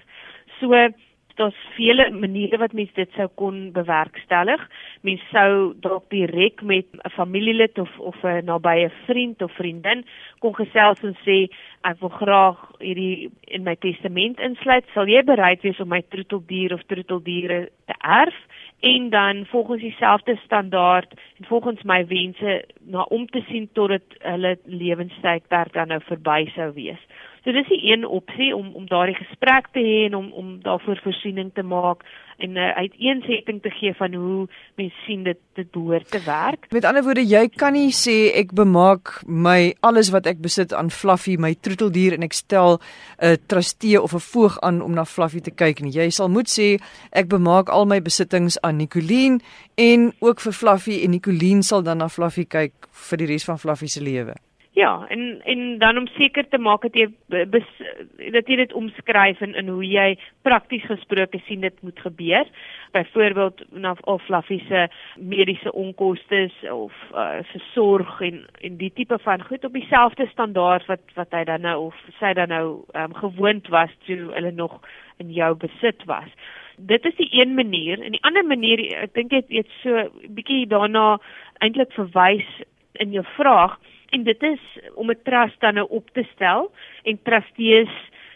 So 0.60 0.88
daar's 1.36 1.56
vele 1.76 2.10
maniere 2.10 2.58
wat 2.60 2.72
mens 2.76 2.92
dit 2.94 3.10
sou 3.16 3.28
kon 3.40 3.70
bewerkstellig. 3.72 4.60
Mens 5.06 5.22
sou 5.32 5.72
dalk 5.84 6.10
direk 6.10 6.62
met 6.62 6.86
'n 6.92 7.10
familielid 7.10 7.78
of 7.78 7.98
of 7.98 8.16
'n 8.24 8.44
nabye 8.44 8.90
vriend 9.06 9.42
of 9.42 9.52
vriendin 9.52 10.04
kon 10.38 10.54
gesels 10.54 11.02
en 11.02 11.16
sê 11.26 11.48
ek 11.84 12.00
wil 12.00 12.08
graag 12.08 12.58
hierdie 12.78 13.30
in 13.40 13.62
my 13.62 13.74
testament 13.76 14.40
insluit. 14.40 14.84
Sal 14.94 15.06
jy 15.06 15.22
bereid 15.22 15.62
wees 15.62 15.80
om 15.80 15.88
my 15.88 16.02
troeteldier 16.08 16.72
of 16.74 16.82
troeteldiere 16.86 17.68
te 17.86 17.94
erf? 17.98 18.34
En 18.82 19.10
dan 19.10 19.46
volgens 19.46 19.80
dieselfde 19.80 20.36
standaard 20.44 21.14
en 21.38 21.44
volgens 21.44 21.82
my 21.82 22.06
wense 22.06 22.64
na 22.80 23.02
om 23.02 23.26
te 23.26 23.42
sien 23.48 23.68
totdat 23.72 24.02
hulle 24.18 24.58
lewenstydperk 24.64 25.72
dan 25.72 25.88
nou 25.88 26.00
verby 26.04 26.50
sou 26.54 26.72
wees. 26.74 26.98
So 27.44 27.52
dis 27.52 27.68
'n 27.68 27.86
een 27.92 28.06
opsie 28.06 28.56
om 28.56 28.74
om 28.74 28.86
daardie 28.86 29.14
gesprek 29.14 29.66
te 29.72 29.80
hê 29.80 30.06
en 30.06 30.14
om 30.14 30.32
om 30.32 30.62
daarvoor 30.62 31.00
voorsiening 31.02 31.50
te 31.54 31.62
maak 31.62 32.04
en 32.38 32.52
'n 32.52 32.56
uh, 32.56 32.76
uiteensetting 32.76 33.62
te 33.62 33.70
gee 33.70 33.94
van 33.94 34.14
hoe 34.14 34.48
mense 34.76 34.96
sien 35.06 35.22
dit 35.22 35.38
dit 35.54 35.70
behoort 35.70 36.10
te 36.10 36.20
werk. 36.24 36.66
Met 36.70 36.84
ander 36.84 37.02
woorde, 37.02 37.26
jy 37.26 37.48
kan 37.48 37.72
nie 37.72 37.92
sê 37.92 38.32
ek 38.34 38.52
bemaak 38.52 39.22
my 39.26 39.74
alles 39.80 40.10
wat 40.10 40.26
ek 40.26 40.40
besit 40.40 40.72
aan 40.72 40.90
Fluffy, 40.90 41.36
my 41.36 41.54
troeteldier 41.54 42.12
en 42.12 42.22
ek 42.22 42.32
stel 42.32 42.80
'n 43.18 43.36
trustee 43.46 44.02
of 44.02 44.14
'n 44.14 44.20
voog 44.32 44.60
aan 44.60 44.82
om 44.82 44.94
na 44.94 45.04
Fluffy 45.04 45.40
te 45.40 45.50
kyk 45.50 45.80
nie. 45.80 45.92
Jy 45.92 46.10
sal 46.10 46.28
moet 46.28 46.48
sê 46.48 46.80
ek 47.12 47.28
bemaak 47.28 47.68
al 47.68 47.84
my 47.84 48.02
besittings 48.02 48.60
aan 48.60 48.76
Nicoline 48.76 49.40
en 49.74 50.12
ook 50.20 50.40
vir 50.40 50.52
Fluffy 50.52 51.02
en 51.04 51.10
Nicoline 51.10 51.62
sal 51.62 51.82
dan 51.82 51.98
na 51.98 52.08
Fluffy 52.08 52.44
kyk 52.44 52.72
vir 52.90 53.18
die 53.18 53.26
res 53.26 53.44
van 53.44 53.58
Fluffy 53.58 53.86
se 53.86 54.00
lewe. 54.00 54.34
Ja, 54.74 55.06
en 55.08 55.40
en 55.44 55.78
dan 55.78 55.98
om 55.98 56.06
seker 56.06 56.48
te 56.48 56.58
maak 56.58 56.82
dat 56.82 56.94
jy 56.96 57.10
bes, 57.28 57.66
dat 58.32 58.46
jy 58.48 58.56
dit 58.56 58.72
omskryf 58.72 59.42
in 59.44 59.52
in 59.54 59.68
hoe 59.68 59.84
jy 59.84 60.14
prakties 60.48 60.86
gesproke 60.88 61.40
sien 61.44 61.60
dit 61.60 61.82
moet 61.82 62.00
gebeur. 62.00 62.48
Byvoorbeeld 62.96 63.60
na 63.70 63.92
of 64.00 64.24
Fluffy 64.24 64.62
se 64.68 64.86
mediese 65.16 65.72
onkoste 65.72 66.48
of 66.70 66.96
uh, 67.12 67.44
sorg 67.74 68.20
en 68.20 68.46
en 68.60 68.80
die 68.80 68.92
tipe 68.94 69.18
van 69.18 69.44
goed 69.44 69.64
op 69.64 69.76
dieselfde 69.76 70.26
standaard 70.32 70.88
wat 70.88 71.04
wat 71.20 71.36
hy 71.36 71.44
dan 71.44 71.68
nou 71.68 71.76
of 71.92 72.02
sy 72.18 72.32
dan 72.32 72.48
nou 72.48 72.80
um, 72.96 73.14
gewoond 73.14 73.68
was 73.68 73.92
toe 74.08 74.32
hulle 74.32 74.56
nog 74.56 74.80
in 75.20 75.36
jou 75.36 75.52
besit 75.54 76.04
was. 76.08 76.32
Dit 76.76 77.04
is 77.04 77.16
die 77.20 77.28
een 77.30 77.54
manier 77.54 78.00
en 78.00 78.16
die 78.16 78.24
ander 78.24 78.44
manier 78.44 78.88
ek 79.04 79.14
dink 79.20 79.36
jy 79.36 79.44
het 79.52 79.80
so 79.84 80.08
'n 80.08 80.32
bietjie 80.32 80.66
daarna 80.66 81.18
eintlik 81.60 81.92
verwys 81.92 82.48
in 82.92 83.12
jou 83.12 83.24
vraag 83.36 83.76
en 84.12 84.22
dit 84.22 84.42
is 84.42 84.62
om 84.94 85.10
'n 85.10 85.22
trust 85.24 85.60
dan 85.60 85.74
nou 85.74 85.86
op 85.88 86.10
te 86.12 86.24
stel 86.34 86.70
en 87.02 87.22
trustees 87.22 87.92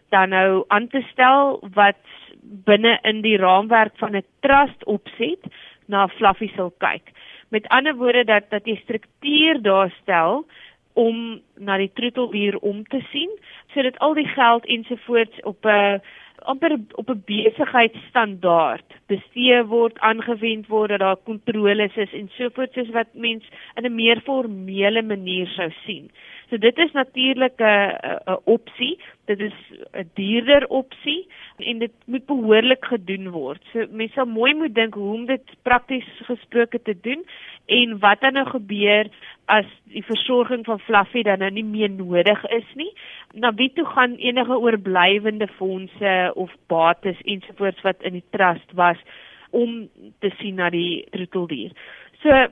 dan 0.08 0.28
nou 0.28 0.64
aan 0.68 0.88
te 0.88 1.02
stel 1.12 1.60
wat 1.74 2.02
binne 2.42 2.98
in 3.02 3.20
die 3.20 3.36
raamwerk 3.36 3.96
van 3.96 4.16
'n 4.16 4.24
trust 4.40 4.84
opset 4.84 5.42
na 5.86 6.08
Fluffy 6.08 6.48
sal 6.54 6.72
kyk. 6.78 7.10
Met 7.48 7.68
ander 7.68 7.94
woorde 7.94 8.24
dat 8.24 8.50
dat 8.50 8.66
jy 8.66 8.76
struktuur 8.76 9.62
daar 9.62 9.90
stel 10.02 10.46
om 10.92 11.40
na 11.58 11.76
die 11.76 11.90
troeteldier 11.94 12.58
om 12.58 12.84
te 12.84 13.00
sien 13.12 13.30
sodat 13.74 13.98
al 13.98 14.14
die 14.14 14.28
geld 14.28 14.66
ensovoorts 14.66 15.40
op 15.42 15.64
'n 15.64 16.00
amper 16.50 16.78
op 17.00 17.10
'n 17.10 17.22
besigheidsstandaard 17.26 18.94
bestee 19.06 19.64
word, 19.64 19.98
aangewend 19.98 20.66
word 20.66 20.88
dat 20.88 20.98
daar 20.98 21.16
kontroles 21.16 21.96
is 21.96 22.12
en 22.12 22.28
sovoorts 22.38 22.74
soos 22.74 22.90
wat 22.90 23.10
mens 23.12 23.44
in 23.74 23.84
'n 23.84 23.94
meer 23.94 24.20
formele 24.20 25.02
manier 25.02 25.46
sou 25.46 25.70
sien. 25.84 26.10
So 26.48 26.58
dit 26.58 26.78
is 26.78 26.92
natuurlik 26.92 27.58
'n 27.58 27.96
'n 28.26 28.38
opsie. 28.44 28.98
Dit 29.24 29.40
is 29.40 29.56
'n 29.92 30.10
duurder 30.14 30.66
opsie 30.68 31.26
en 31.56 31.78
dit 31.78 31.92
moet 32.04 32.26
behoorlik 32.26 32.84
gedoen 32.84 33.30
word. 33.30 33.62
So 33.72 33.86
mense 33.90 34.14
sal 34.14 34.26
mooi 34.26 34.54
moet 34.54 34.74
dink 34.74 34.94
hoe 34.94 35.14
om 35.14 35.26
dit 35.26 35.42
prakties 35.62 36.06
gesproke 36.22 36.82
te 36.82 36.96
doen 37.00 37.26
en 37.66 37.98
wat 37.98 38.20
dan 38.20 38.32
nou 38.32 38.46
gebeur 38.46 39.06
as 39.44 39.66
die 39.84 40.04
versorging 40.04 40.64
van 40.64 40.80
Fluffy 40.80 41.22
dan 41.22 41.38
nou 41.38 41.50
nie 41.50 41.64
meer 41.64 41.90
nodig 41.90 42.44
is 42.44 42.74
nie. 42.74 42.92
Na 43.34 43.54
wie 43.54 43.72
toe 43.72 43.86
gaan 43.86 44.14
enige 44.14 44.58
oorblywende 44.58 45.48
fondse 45.48 46.32
of 46.34 46.54
bates 46.66 47.20
ensovoorts 47.20 47.82
wat 47.82 48.02
in 48.02 48.12
die 48.12 48.28
trust 48.30 48.72
was 48.72 48.98
om 49.50 49.88
te 50.18 50.30
sien 50.38 50.54
na 50.54 50.70
die 50.70 51.06
troeteldier. 51.10 51.70
So 52.22 52.46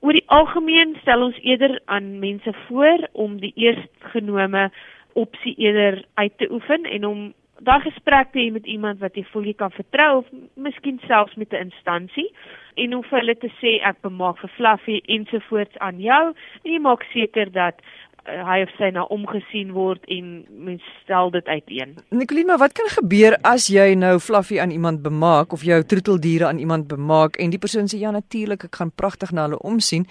oor 0.00 0.12
die 0.12 0.26
algemeen 0.26 0.96
stel 1.00 1.22
ons 1.22 1.38
eerder 1.42 1.80
aan 1.84 2.18
mense 2.18 2.52
voor 2.66 3.08
om 3.12 3.38
die 3.40 3.52
eerstgenome 3.56 4.70
opsie 5.12 5.54
eerder 5.58 6.04
uit 6.14 6.38
te 6.38 6.50
oefen 6.50 6.84
en 6.84 7.06
om 7.06 7.22
daai 7.62 7.80
gesprek 7.84 8.32
te 8.32 8.40
hê 8.40 8.50
met 8.50 8.66
iemand 8.66 8.98
wat 8.98 9.16
jy 9.16 9.24
voel 9.30 9.44
jy 9.50 9.54
kan 9.58 9.74
vertrou 9.74 10.10
of 10.22 10.30
miskien 10.54 10.98
selfs 11.06 11.34
met 11.38 11.52
'n 11.52 11.68
instansie 11.70 12.30
en 12.74 12.94
om 12.96 13.02
vir 13.02 13.18
hulle 13.18 13.34
te 13.38 13.50
sê 13.60 13.72
ek 13.84 14.00
bemaak 14.04 14.38
vir 14.40 14.52
Fluffy 14.56 15.00
ensovoorts 15.16 15.78
aan 15.78 16.00
jou. 16.00 16.22
En 16.64 16.72
jy 16.72 16.80
maak 16.80 17.04
seker 17.12 17.52
dat 17.52 17.82
hy 18.26 18.62
of 18.62 18.70
sy 18.78 18.90
nou 18.94 19.04
omgesien 19.10 19.72
word 19.74 20.04
en 20.12 20.44
mens 20.50 20.84
stel 21.02 21.32
dit 21.34 21.46
uiteen. 21.46 21.96
Nicoline, 22.10 22.52
maar 22.52 22.62
wat 22.62 22.76
kan 22.78 22.88
gebeur 22.92 23.36
as 23.42 23.66
jy 23.72 23.94
nou 23.98 24.18
Fluffy 24.22 24.60
aan 24.62 24.70
iemand 24.70 25.02
bemaak 25.02 25.52
of 25.52 25.64
jou 25.66 25.82
troeteldiere 25.82 26.46
aan 26.46 26.62
iemand 26.62 26.86
bemaak 26.86 27.36
en 27.42 27.50
die 27.50 27.58
persoon 27.58 27.90
sê 27.90 27.98
ja 27.98 28.14
natuurlik 28.14 28.68
ek 28.68 28.80
gaan 28.80 28.94
pragtig 28.94 29.32
na 29.32 29.48
hulle 29.48 29.58
omsien 29.58 30.06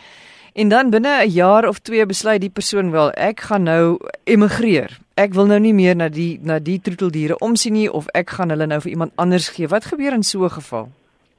en 0.54 0.70
dan 0.70 0.92
binne 0.92 1.24
'n 1.24 1.30
jaar 1.32 1.68
of 1.68 1.80
twee 1.80 2.06
besluit 2.06 2.42
die 2.42 2.50
persoon 2.50 2.92
wel 2.92 3.12
ek 3.12 3.40
gaan 3.40 3.64
nou 3.64 3.98
emigreer. 4.24 5.00
Ek 5.16 5.34
wil 5.34 5.46
nou 5.46 5.60
nie 5.60 5.74
meer 5.74 5.96
na 5.96 6.10
die 6.10 6.40
na 6.42 6.60
die 6.60 6.80
troeteldiere 6.80 7.38
omsien 7.38 7.74
nie 7.74 7.92
of 7.92 8.08
ek 8.14 8.30
gaan 8.30 8.50
hulle 8.50 8.68
nou 8.68 8.82
vir 8.82 8.92
iemand 8.92 9.12
anders 9.16 9.50
gee. 9.50 9.68
Wat 9.68 9.86
gebeur 9.86 10.14
in 10.14 10.24
so 10.24 10.44
'n 10.44 10.50
geval? 10.50 10.90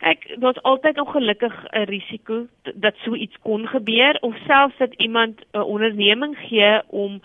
Ek 0.03 0.25
daar's 0.43 0.59
altyd 0.67 0.99
ongelukkig 0.99 1.55
'n 1.71 1.87
risiko 1.87 2.47
dat 2.75 2.95
so 3.05 3.15
iets 3.15 3.37
kon 3.43 3.67
gebeur 3.67 4.19
of 4.21 4.35
selfs 4.47 4.79
dat 4.79 4.95
iemand 4.95 5.41
'n 5.53 5.59
onderneming 5.59 6.37
gee 6.39 6.83
om 6.89 7.21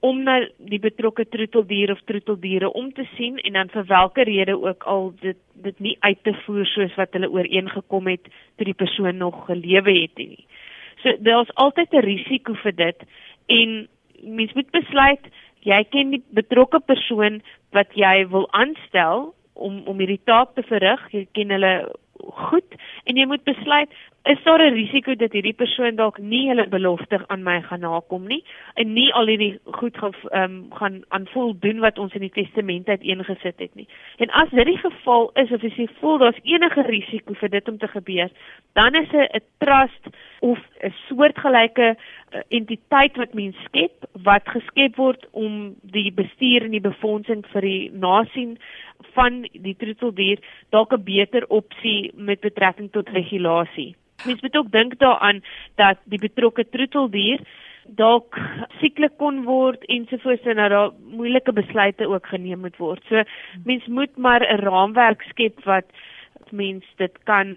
om 0.00 0.22
na 0.22 0.48
die 0.58 0.78
betrokke 0.78 1.24
troeteldier 1.28 1.90
of 1.92 2.00
troeteldiere 2.04 2.72
om 2.72 2.92
te 2.92 3.06
sien 3.16 3.38
en 3.38 3.52
dan 3.52 3.68
vir 3.68 3.84
watter 3.84 4.24
rede 4.24 4.56
ook 4.62 4.82
al 4.82 5.12
dit 5.20 5.36
dit 5.52 5.78
nie 5.80 5.96
uit 6.00 6.18
te 6.22 6.34
voer 6.44 6.66
soos 6.66 6.94
wat 6.94 7.12
hulle 7.12 7.30
ooreengekom 7.30 8.06
het 8.06 8.22
toe 8.56 8.64
die 8.64 8.80
persoon 8.84 9.16
nog 9.16 9.46
gelewe 9.46 9.92
het 10.00 10.16
nie. 10.16 10.44
So 11.02 11.16
daar's 11.18 11.54
altyd 11.54 11.92
'n 11.92 12.04
risiko 12.04 12.54
vir 12.54 12.74
dit 12.74 12.98
en 13.46 13.88
mens 14.22 14.52
moet 14.52 14.70
besluit 14.70 15.24
jy 15.66 15.84
ken 15.90 16.10
die 16.10 16.22
betrokke 16.30 16.80
persoon 16.80 17.42
wat 17.70 17.94
jy 17.94 18.26
wil 18.30 18.46
aanstel 18.50 19.34
om 19.54 19.82
om 19.86 19.98
hierdie 19.98 20.22
taak 20.24 20.54
te 20.54 20.62
verrig, 20.62 21.00
jy 21.12 21.26
ken 21.32 21.50
hulle 21.50 21.72
goed 22.18 22.76
en 23.04 23.16
jy 23.16 23.26
moet 23.26 23.44
besluit 23.44 23.90
is 24.26 24.42
daar 24.42 24.62
'n 24.62 24.74
risiko 24.74 25.14
dat 25.14 25.32
hierdie 25.32 25.54
persoon 25.54 25.96
dalk 25.96 26.18
nie 26.18 26.48
hulle 26.48 26.66
belofte 26.68 27.20
aan 27.26 27.42
my 27.42 27.60
gaan 27.62 27.80
nakom 27.80 28.26
nie 28.26 28.44
en 28.74 28.92
nie 28.92 29.12
al 29.12 29.26
hierdie 29.26 29.58
goed 29.64 29.96
gaan 29.96 30.14
um, 30.32 30.66
gaan 30.72 31.04
aanvul 31.08 31.54
doen 31.58 31.78
wat 31.78 31.98
ons 31.98 32.14
in 32.14 32.20
die 32.20 32.42
testament 32.42 32.88
uiteengesit 32.88 33.58
het 33.58 33.74
nie. 33.74 33.88
En 34.16 34.30
as 34.30 34.50
dit 34.50 34.66
die 34.66 34.78
geval 34.78 35.30
is 35.34 35.52
of 35.52 35.64
as 35.64 35.76
jy 35.76 35.88
voel 36.00 36.18
daar's 36.18 36.42
enige 36.42 36.82
risiko 36.82 37.34
vir 37.34 37.48
dit 37.48 37.68
om 37.68 37.78
te 37.78 37.88
gebeur, 37.88 38.30
dan 38.72 38.94
is 38.94 39.12
'n 39.12 39.40
trust 39.58 40.04
of 40.40 40.58
'n 40.82 40.92
soortgelyke 41.08 41.96
uh, 41.96 42.40
entiteit 42.48 43.16
wat 43.16 43.34
mens 43.34 43.56
skep 43.64 44.04
wat 44.12 44.48
geskep 44.48 44.96
word 44.96 45.26
om 45.30 45.74
die 45.82 46.12
bestuur 46.12 46.64
en 46.64 46.70
die 46.70 46.80
befondsing 46.80 47.46
vir 47.52 47.60
die 47.60 47.90
nasien 47.92 48.58
van 49.14 49.42
die 49.52 49.76
troeteldier 49.76 50.38
dalk 50.70 50.92
'n 50.92 51.04
beter 51.04 51.46
opsie 51.48 52.05
met 52.14 52.40
betrekking 52.40 52.90
tot 52.92 53.08
regulasie. 53.08 53.96
Mens 54.24 54.40
moet 54.40 54.56
ook 54.56 54.70
dink 54.70 54.98
daaraan 54.98 55.42
dat 55.74 55.98
die 56.04 56.18
betrokke 56.18 56.68
troeteldier 56.68 57.40
dalk 57.86 58.38
sieklik 58.80 59.14
kon 59.18 59.44
word 59.44 59.84
ensovoorts 59.92 60.46
en 60.46 60.58
dat 60.58 60.70
daar 60.70 60.90
moeilike 61.10 61.52
besluite 61.52 62.08
ook 62.08 62.26
geneem 62.26 62.60
moet 62.60 62.76
word. 62.76 63.02
So 63.08 63.22
mens 63.64 63.86
moet 63.86 64.16
maar 64.16 64.42
'n 64.42 64.62
raamwerk 64.64 65.22
skep 65.22 65.64
wat 65.64 65.84
mens 66.52 66.84
dit 66.96 67.18
kan 67.24 67.56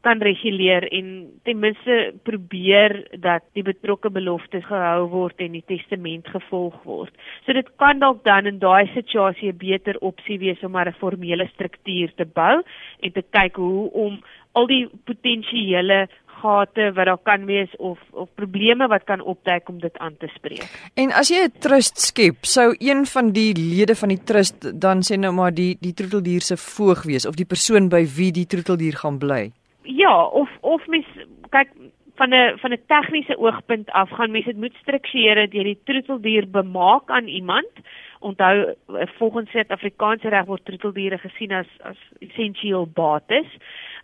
kan 0.00 0.20
reguleer 0.22 0.86
en 0.92 1.30
ten 1.42 1.58
minste 1.58 2.14
probeer 2.22 3.06
dat 3.20 3.42
die 3.52 3.62
betrokke 3.62 4.10
beloftes 4.10 4.64
gehou 4.64 5.08
word 5.08 5.40
en 5.40 5.52
die 5.52 5.64
testament 5.66 6.28
gevolg 6.28 6.76
word. 6.84 7.14
So 7.46 7.52
dit 7.52 7.68
kan 7.76 7.98
dalk 7.98 8.24
dan 8.24 8.46
in 8.46 8.58
daai 8.58 8.86
situasie 8.94 9.52
'n 9.52 9.58
beter 9.58 9.98
opsie 10.00 10.38
wees 10.38 10.62
om 10.62 10.72
maar 10.72 10.88
'n 10.88 11.00
formele 11.00 11.48
struktuur 11.54 12.14
te 12.14 12.24
bou 12.24 12.62
en 13.00 13.12
te 13.12 13.22
kyk 13.22 13.56
hoe 13.56 13.90
om 13.92 14.22
al 14.52 14.66
die 14.66 14.88
potensiële 15.04 16.08
gate 16.44 16.92
wat 16.96 17.08
daar 17.10 17.22
kan 17.30 17.46
wees 17.48 17.72
of 17.76 17.98
of 18.12 18.28
probleme 18.40 18.88
wat 18.92 19.04
kan 19.10 19.20
opduik 19.20 19.68
om 19.68 19.80
dit 19.80 19.98
aan 19.98 20.16
te 20.18 20.28
spreek. 20.36 20.68
En 20.94 21.12
as 21.20 21.32
jy 21.32 21.44
'n 21.44 21.58
trust 21.66 22.00
skep, 22.00 22.38
sou 22.56 22.68
een 22.78 23.06
van 23.14 23.32
die 23.32 23.52
lede 23.56 23.94
van 23.94 24.08
die 24.08 24.24
trust 24.30 24.80
dan 24.80 25.02
sê 25.06 25.18
nou 25.18 25.32
maar 25.32 25.54
die 25.54 25.76
die 25.80 25.94
troeteldier 25.94 26.40
se 26.40 26.56
voog 26.56 27.02
wees 27.10 27.26
of 27.26 27.36
die 27.36 27.50
persoon 27.54 27.88
by 27.88 28.02
wie 28.16 28.32
die 28.32 28.46
troeteldier 28.46 28.96
gaan 29.02 29.18
bly. 29.18 29.52
Ja, 29.82 30.26
of 30.26 30.48
of 30.60 30.86
mens 30.86 31.06
kyk 31.50 31.70
van 32.14 32.30
'n 32.34 32.58
van 32.58 32.72
'n 32.72 32.82
tegniese 32.86 33.38
oogpunt 33.38 33.90
af 33.90 34.10
gaan 34.10 34.30
mense 34.30 34.48
dit 34.48 34.60
moet 34.60 34.76
struktureer 34.82 35.34
dat 35.34 35.52
jy 35.52 35.62
die 35.62 35.80
troeteldier 35.84 36.50
bemaak 36.50 37.10
aan 37.10 37.26
iemand. 37.26 37.72
Onthou 38.20 38.74
volgens 39.18 39.50
Suid-Afrikaanse 39.50 40.28
reg 40.28 40.44
word 40.44 40.64
troeteldiere 40.64 41.18
gesien 41.18 41.52
as 41.52 41.66
as 41.80 41.96
essensieel 42.18 42.86
bates 42.86 43.46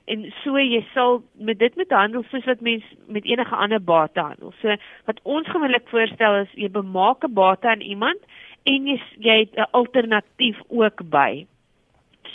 en 0.04 0.32
so 0.42 0.58
jy 0.58 0.80
sal 0.94 1.22
met 1.34 1.58
dit 1.58 1.76
met 1.76 1.90
handel 1.90 2.24
soos 2.30 2.44
wat 2.44 2.60
mens 2.60 2.84
met 3.06 3.24
enige 3.24 3.56
ander 3.56 3.82
bate 3.82 4.20
handel. 4.20 4.52
So 4.60 4.76
wat 5.04 5.20
ons 5.22 5.48
gewoonlik 5.48 5.88
voorstel 5.88 6.42
is 6.42 6.52
jy 6.54 6.70
bemaak 6.70 7.24
'n 7.24 7.34
bate 7.34 7.68
aan 7.68 7.80
iemand 7.80 8.18
en 8.64 8.86
jy 8.86 9.00
jy 9.18 9.38
het 9.38 9.56
'n 9.56 9.70
alternatief 9.70 10.58
ook 10.68 11.08
by. 11.10 11.46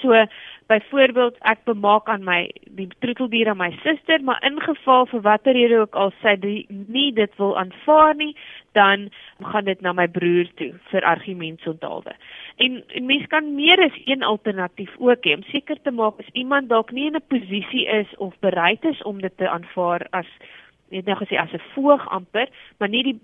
So 0.06 0.26
byvoorbeeld 0.70 1.38
ek 1.46 1.64
bemaak 1.66 2.10
aan 2.10 2.24
my 2.26 2.40
die 2.78 2.88
troeteldier 3.02 3.50
aan 3.50 3.58
my 3.58 3.70
suster, 3.84 4.22
maar 4.26 4.42
in 4.46 4.58
geval 4.62 5.06
vir 5.10 5.22
watter 5.26 5.54
rede 5.58 5.80
ook 5.82 5.98
al 5.98 6.12
sy 6.22 6.34
die, 6.42 6.66
nie 6.70 7.12
dit 7.14 7.32
wil 7.42 7.54
aanvaar 7.58 8.18
nie, 8.18 8.34
dan 8.78 9.08
gaan 9.42 9.66
dit 9.70 9.82
na 9.86 9.94
my 9.98 10.08
broer 10.10 10.50
toe 10.62 10.72
vir 10.92 11.06
argumentsonthaalde. 11.14 12.14
En 12.62 12.82
en 12.98 13.06
mens 13.10 13.26
kan 13.34 13.54
meer 13.56 13.82
as 13.86 13.98
een 14.06 14.26
alternatief 14.26 14.94
ook 14.98 15.26
hê 15.26 15.38
om 15.38 15.46
seker 15.54 15.82
te 15.82 15.94
maak 15.94 16.22
as 16.22 16.34
iemand 16.34 16.70
dalk 16.70 16.92
nie 16.92 17.08
in 17.10 17.18
'n 17.18 17.30
posisie 17.34 17.86
is 17.86 18.18
of 18.18 18.34
bereid 18.42 18.86
is 18.86 19.02
om 19.02 19.22
dit 19.22 19.38
te 19.38 19.50
aanvaar 19.50 20.08
as 20.12 20.30
net 20.94 21.06
nou 21.06 21.16
gesê 21.18 21.38
as 21.38 21.54
'n 21.54 21.62
voog 21.74 22.08
amper, 22.10 22.48
maar 22.78 22.90
nie 22.90 23.04
die 23.04 23.20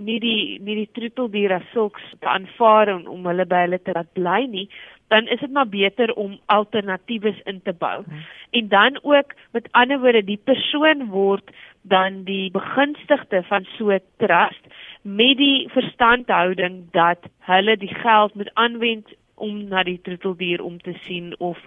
nie 0.00 0.20
die 0.20 0.58
nie 0.60 0.74
die 0.74 0.90
troeteldier 0.92 1.52
as 1.52 1.70
sulks 1.72 2.02
te 2.20 2.28
aanvaar 2.28 2.94
om, 2.94 3.06
om 3.06 3.26
hulle 3.26 3.46
by 3.46 3.60
hulle 3.64 3.78
te 3.82 3.92
laat 3.94 4.12
bly 4.12 4.46
nie, 4.46 4.68
dan 5.08 5.26
is 5.26 5.40
dit 5.40 5.50
maar 5.50 5.68
beter 5.68 6.14
om 6.14 6.38
alternatiewes 6.46 7.40
in 7.44 7.60
te 7.62 7.72
bou. 7.72 8.02
Hmm. 8.04 8.24
En 8.50 8.68
dan 8.68 8.98
ook 9.02 9.32
met 9.50 9.68
ander 9.70 10.00
woorde 10.00 10.24
die 10.24 10.40
persoon 10.44 11.06
word 11.06 11.50
dan 11.82 12.22
die 12.24 12.50
begunstigde 12.50 13.42
van 13.42 13.66
so 13.76 13.90
'n 13.90 14.00
trust 14.16 14.64
met 15.02 15.36
die 15.36 15.68
verstandhouding 15.70 16.90
dat 16.90 17.18
hulle 17.38 17.76
die 17.76 17.94
geld 17.94 18.34
moet 18.34 18.50
aanwend 18.54 19.08
om 19.34 19.68
na 19.68 19.82
die 19.82 20.00
troeteldier 20.02 20.62
om 20.62 20.80
te 20.80 20.94
sien 21.06 21.34
of 21.38 21.58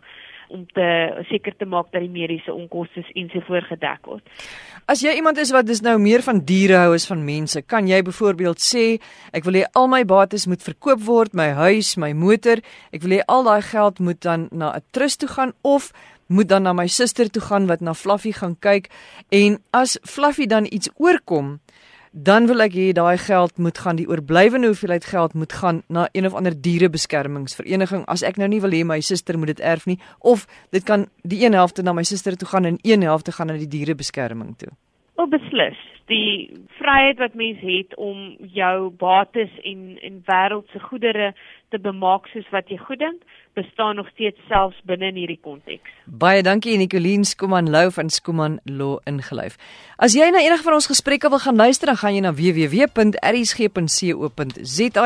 om 0.50 0.66
te 0.74 0.88
seker 1.30 1.56
te 1.58 1.66
maak 1.66 1.92
dat 1.94 2.02
die 2.02 2.12
mediese 2.12 2.54
onkoste 2.54 3.04
ensovoorts 3.14 3.70
gedek 3.72 4.06
word. 4.10 4.24
As 4.90 5.04
jy 5.06 5.14
iemand 5.20 5.38
is 5.38 5.54
wat 5.54 5.68
dis 5.70 5.82
nou 5.86 5.98
meer 6.02 6.24
van 6.26 6.42
diere 6.46 6.80
hou 6.84 6.94
as 6.98 7.08
van 7.10 7.24
mense, 7.26 7.62
kan 7.62 7.88
jy 7.88 8.02
byvoorbeeld 8.06 8.62
sê 8.64 8.86
ek 9.32 9.46
wil 9.46 9.62
hê 9.62 9.66
al 9.78 9.90
my 9.92 10.04
bates 10.10 10.48
moet 10.50 10.64
verkoop 10.66 11.04
word, 11.06 11.34
my 11.38 11.52
huis, 11.62 11.96
my 11.98 12.14
motor, 12.14 12.62
ek 12.92 13.06
wil 13.06 13.20
hê 13.20 13.22
al 13.28 13.46
daai 13.46 13.62
geld 13.62 14.00
moet 14.00 14.22
dan 14.26 14.48
na 14.52 14.74
'n 14.76 14.84
trust 14.92 15.20
toe 15.20 15.30
gaan 15.30 15.54
of 15.62 15.92
moet 16.28 16.50
dan 16.50 16.64
na 16.64 16.74
my 16.74 16.88
suster 16.88 17.30
toe 17.30 17.42
gaan 17.42 17.68
wat 17.68 17.82
na 17.82 17.94
Fluffy 17.94 18.32
gaan 18.32 18.56
kyk 18.62 18.90
en 19.30 19.58
as 19.74 19.98
Fluffy 20.04 20.46
dan 20.46 20.66
iets 20.70 20.90
oorkom, 20.98 21.60
dan 22.12 22.48
wil 22.48 22.62
ek 22.66 22.74
hê 22.74 22.92
daai 22.94 23.18
geld 23.18 23.58
moet 23.58 23.78
gaan 23.78 24.00
die 24.00 24.08
oorblywende 24.10 24.68
hoeveelheid 24.68 25.06
geld 25.06 25.34
moet 25.34 25.54
gaan 25.54 25.84
na 25.88 26.10
een 26.12 26.26
of 26.26 26.34
ander 26.34 26.56
dierebeskermingsvereniging 26.62 28.06
as 28.06 28.24
ek 28.26 28.38
nou 28.42 28.50
nie 28.50 28.62
wil 28.62 28.74
hê 28.74 28.84
my 28.84 29.00
suster 29.02 29.38
moet 29.38 29.54
dit 29.54 29.60
erf 29.60 29.86
nie 29.86 30.00
of 30.20 30.48
dit 30.72 30.84
kan 30.84 31.08
die 31.22 31.46
een 31.46 31.54
helfte 31.54 31.86
na 31.86 31.94
my 31.94 32.04
suster 32.04 32.38
toe 32.38 32.48
gaan 32.48 32.66
en 32.66 32.80
een 32.82 33.02
helfte 33.02 33.32
gaan 33.32 33.48
na 33.48 33.58
die 33.58 33.68
dierebeskerming 33.70 34.56
toe. 34.58 34.74
O 35.20 35.26
beslis, 35.28 35.76
die 36.08 36.48
vryheid 36.78 37.20
wat 37.20 37.34
mens 37.36 37.60
het 37.60 37.92
om 38.00 38.38
jou 38.56 38.90
bates 39.02 39.52
en 39.68 39.98
en 40.00 40.24
wêreldse 40.30 40.80
goedere 40.80 41.34
te 41.70 41.78
bemaak 41.80 42.28
soos 42.32 42.48
wat 42.54 42.70
jy 42.72 42.78
goed 42.80 43.00
dink, 43.04 43.20
bestaan 43.60 43.96
nog 44.00 44.08
steeds 44.14 44.40
selfs 44.48 44.80
binne 44.88 45.08
in 45.12 45.20
hierdie 45.20 45.44
konteks. 45.44 45.92
Baie 46.08 46.42
dankie 46.46 46.78
Nicoline 46.80 47.26
Skuman 47.28 47.68
Lou 47.74 47.92
van 47.92 48.10
Skuman 48.10 48.60
Law 48.64 48.96
ingelyf. 49.12 49.58
As 50.00 50.16
jy 50.16 50.32
na 50.32 50.40
enige 50.46 50.64
van 50.64 50.78
ons 50.80 50.88
gesprekke 50.88 51.30
wil 51.34 51.44
gaan 51.44 51.60
luister, 51.60 51.88
dan 51.92 52.00
gaan 52.00 52.16
jy 52.16 52.24
na 52.24 52.34
www.rsg.co.za, 52.40 53.20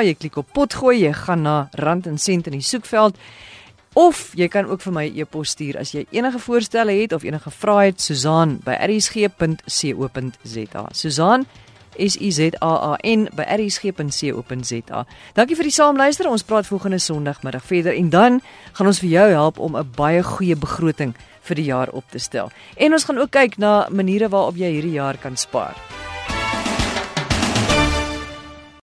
jy 0.06 0.15
klik 0.19 0.38
op 0.38 0.47
potgooi, 0.54 0.97
jy 1.08 1.13
gaan 1.26 1.41
na 1.49 1.58
rand 1.82 2.06
en 2.12 2.17
sent 2.21 2.45
in 2.52 2.56
die 2.60 2.69
soekveld. 2.69 3.17
Of 3.93 4.32
jy 4.34 4.47
kan 4.49 4.65
ook 4.65 4.82
vir 4.82 4.93
my 4.93 5.10
'n 5.10 5.19
e-pos 5.19 5.49
stuur 5.49 5.77
as 5.77 5.91
jy 5.91 6.06
enige 6.12 6.39
voorstelle 6.39 6.91
het 6.91 7.13
of 7.13 7.23
enige 7.23 7.51
vrae 7.51 7.86
het, 7.86 8.01
Susan@rsg.co.za. 8.01 10.86
Susan 10.91 11.45
S 11.97 12.21
U 12.21 12.32
Z 12.32 12.39
A 12.62 12.93
A 12.93 12.97
N 13.03 13.29
by 13.36 13.43
rsg.co.za. 13.43 15.06
Dankie 15.34 15.56
vir 15.56 15.63
die 15.63 15.71
saamluister. 15.71 16.29
Ons 16.29 16.43
praat 16.43 16.67
volgende 16.67 16.99
Sondagmiddag 16.99 17.65
verder 17.65 17.95
en 17.95 18.10
dan 18.10 18.41
gaan 18.73 18.88
ons 18.88 18.99
vir 18.99 19.10
jou 19.10 19.29
help 19.29 19.60
om 19.60 19.77
'n 19.77 19.91
baie 19.95 20.23
goeie 20.23 20.56
begroting 20.56 21.15
vir 21.41 21.56
die 21.56 21.65
jaar 21.65 21.89
op 21.89 22.03
te 22.10 22.19
stel. 22.19 22.51
En 22.77 22.93
ons 22.93 23.03
gaan 23.03 23.17
ook 23.17 23.32
kyk 23.32 23.58
na 23.58 23.88
maniere 23.91 24.29
waarop 24.29 24.56
jy 24.56 24.71
hierdie 24.71 24.91
jaar 24.91 25.17
kan 25.17 25.38
spaar. 25.38 26.02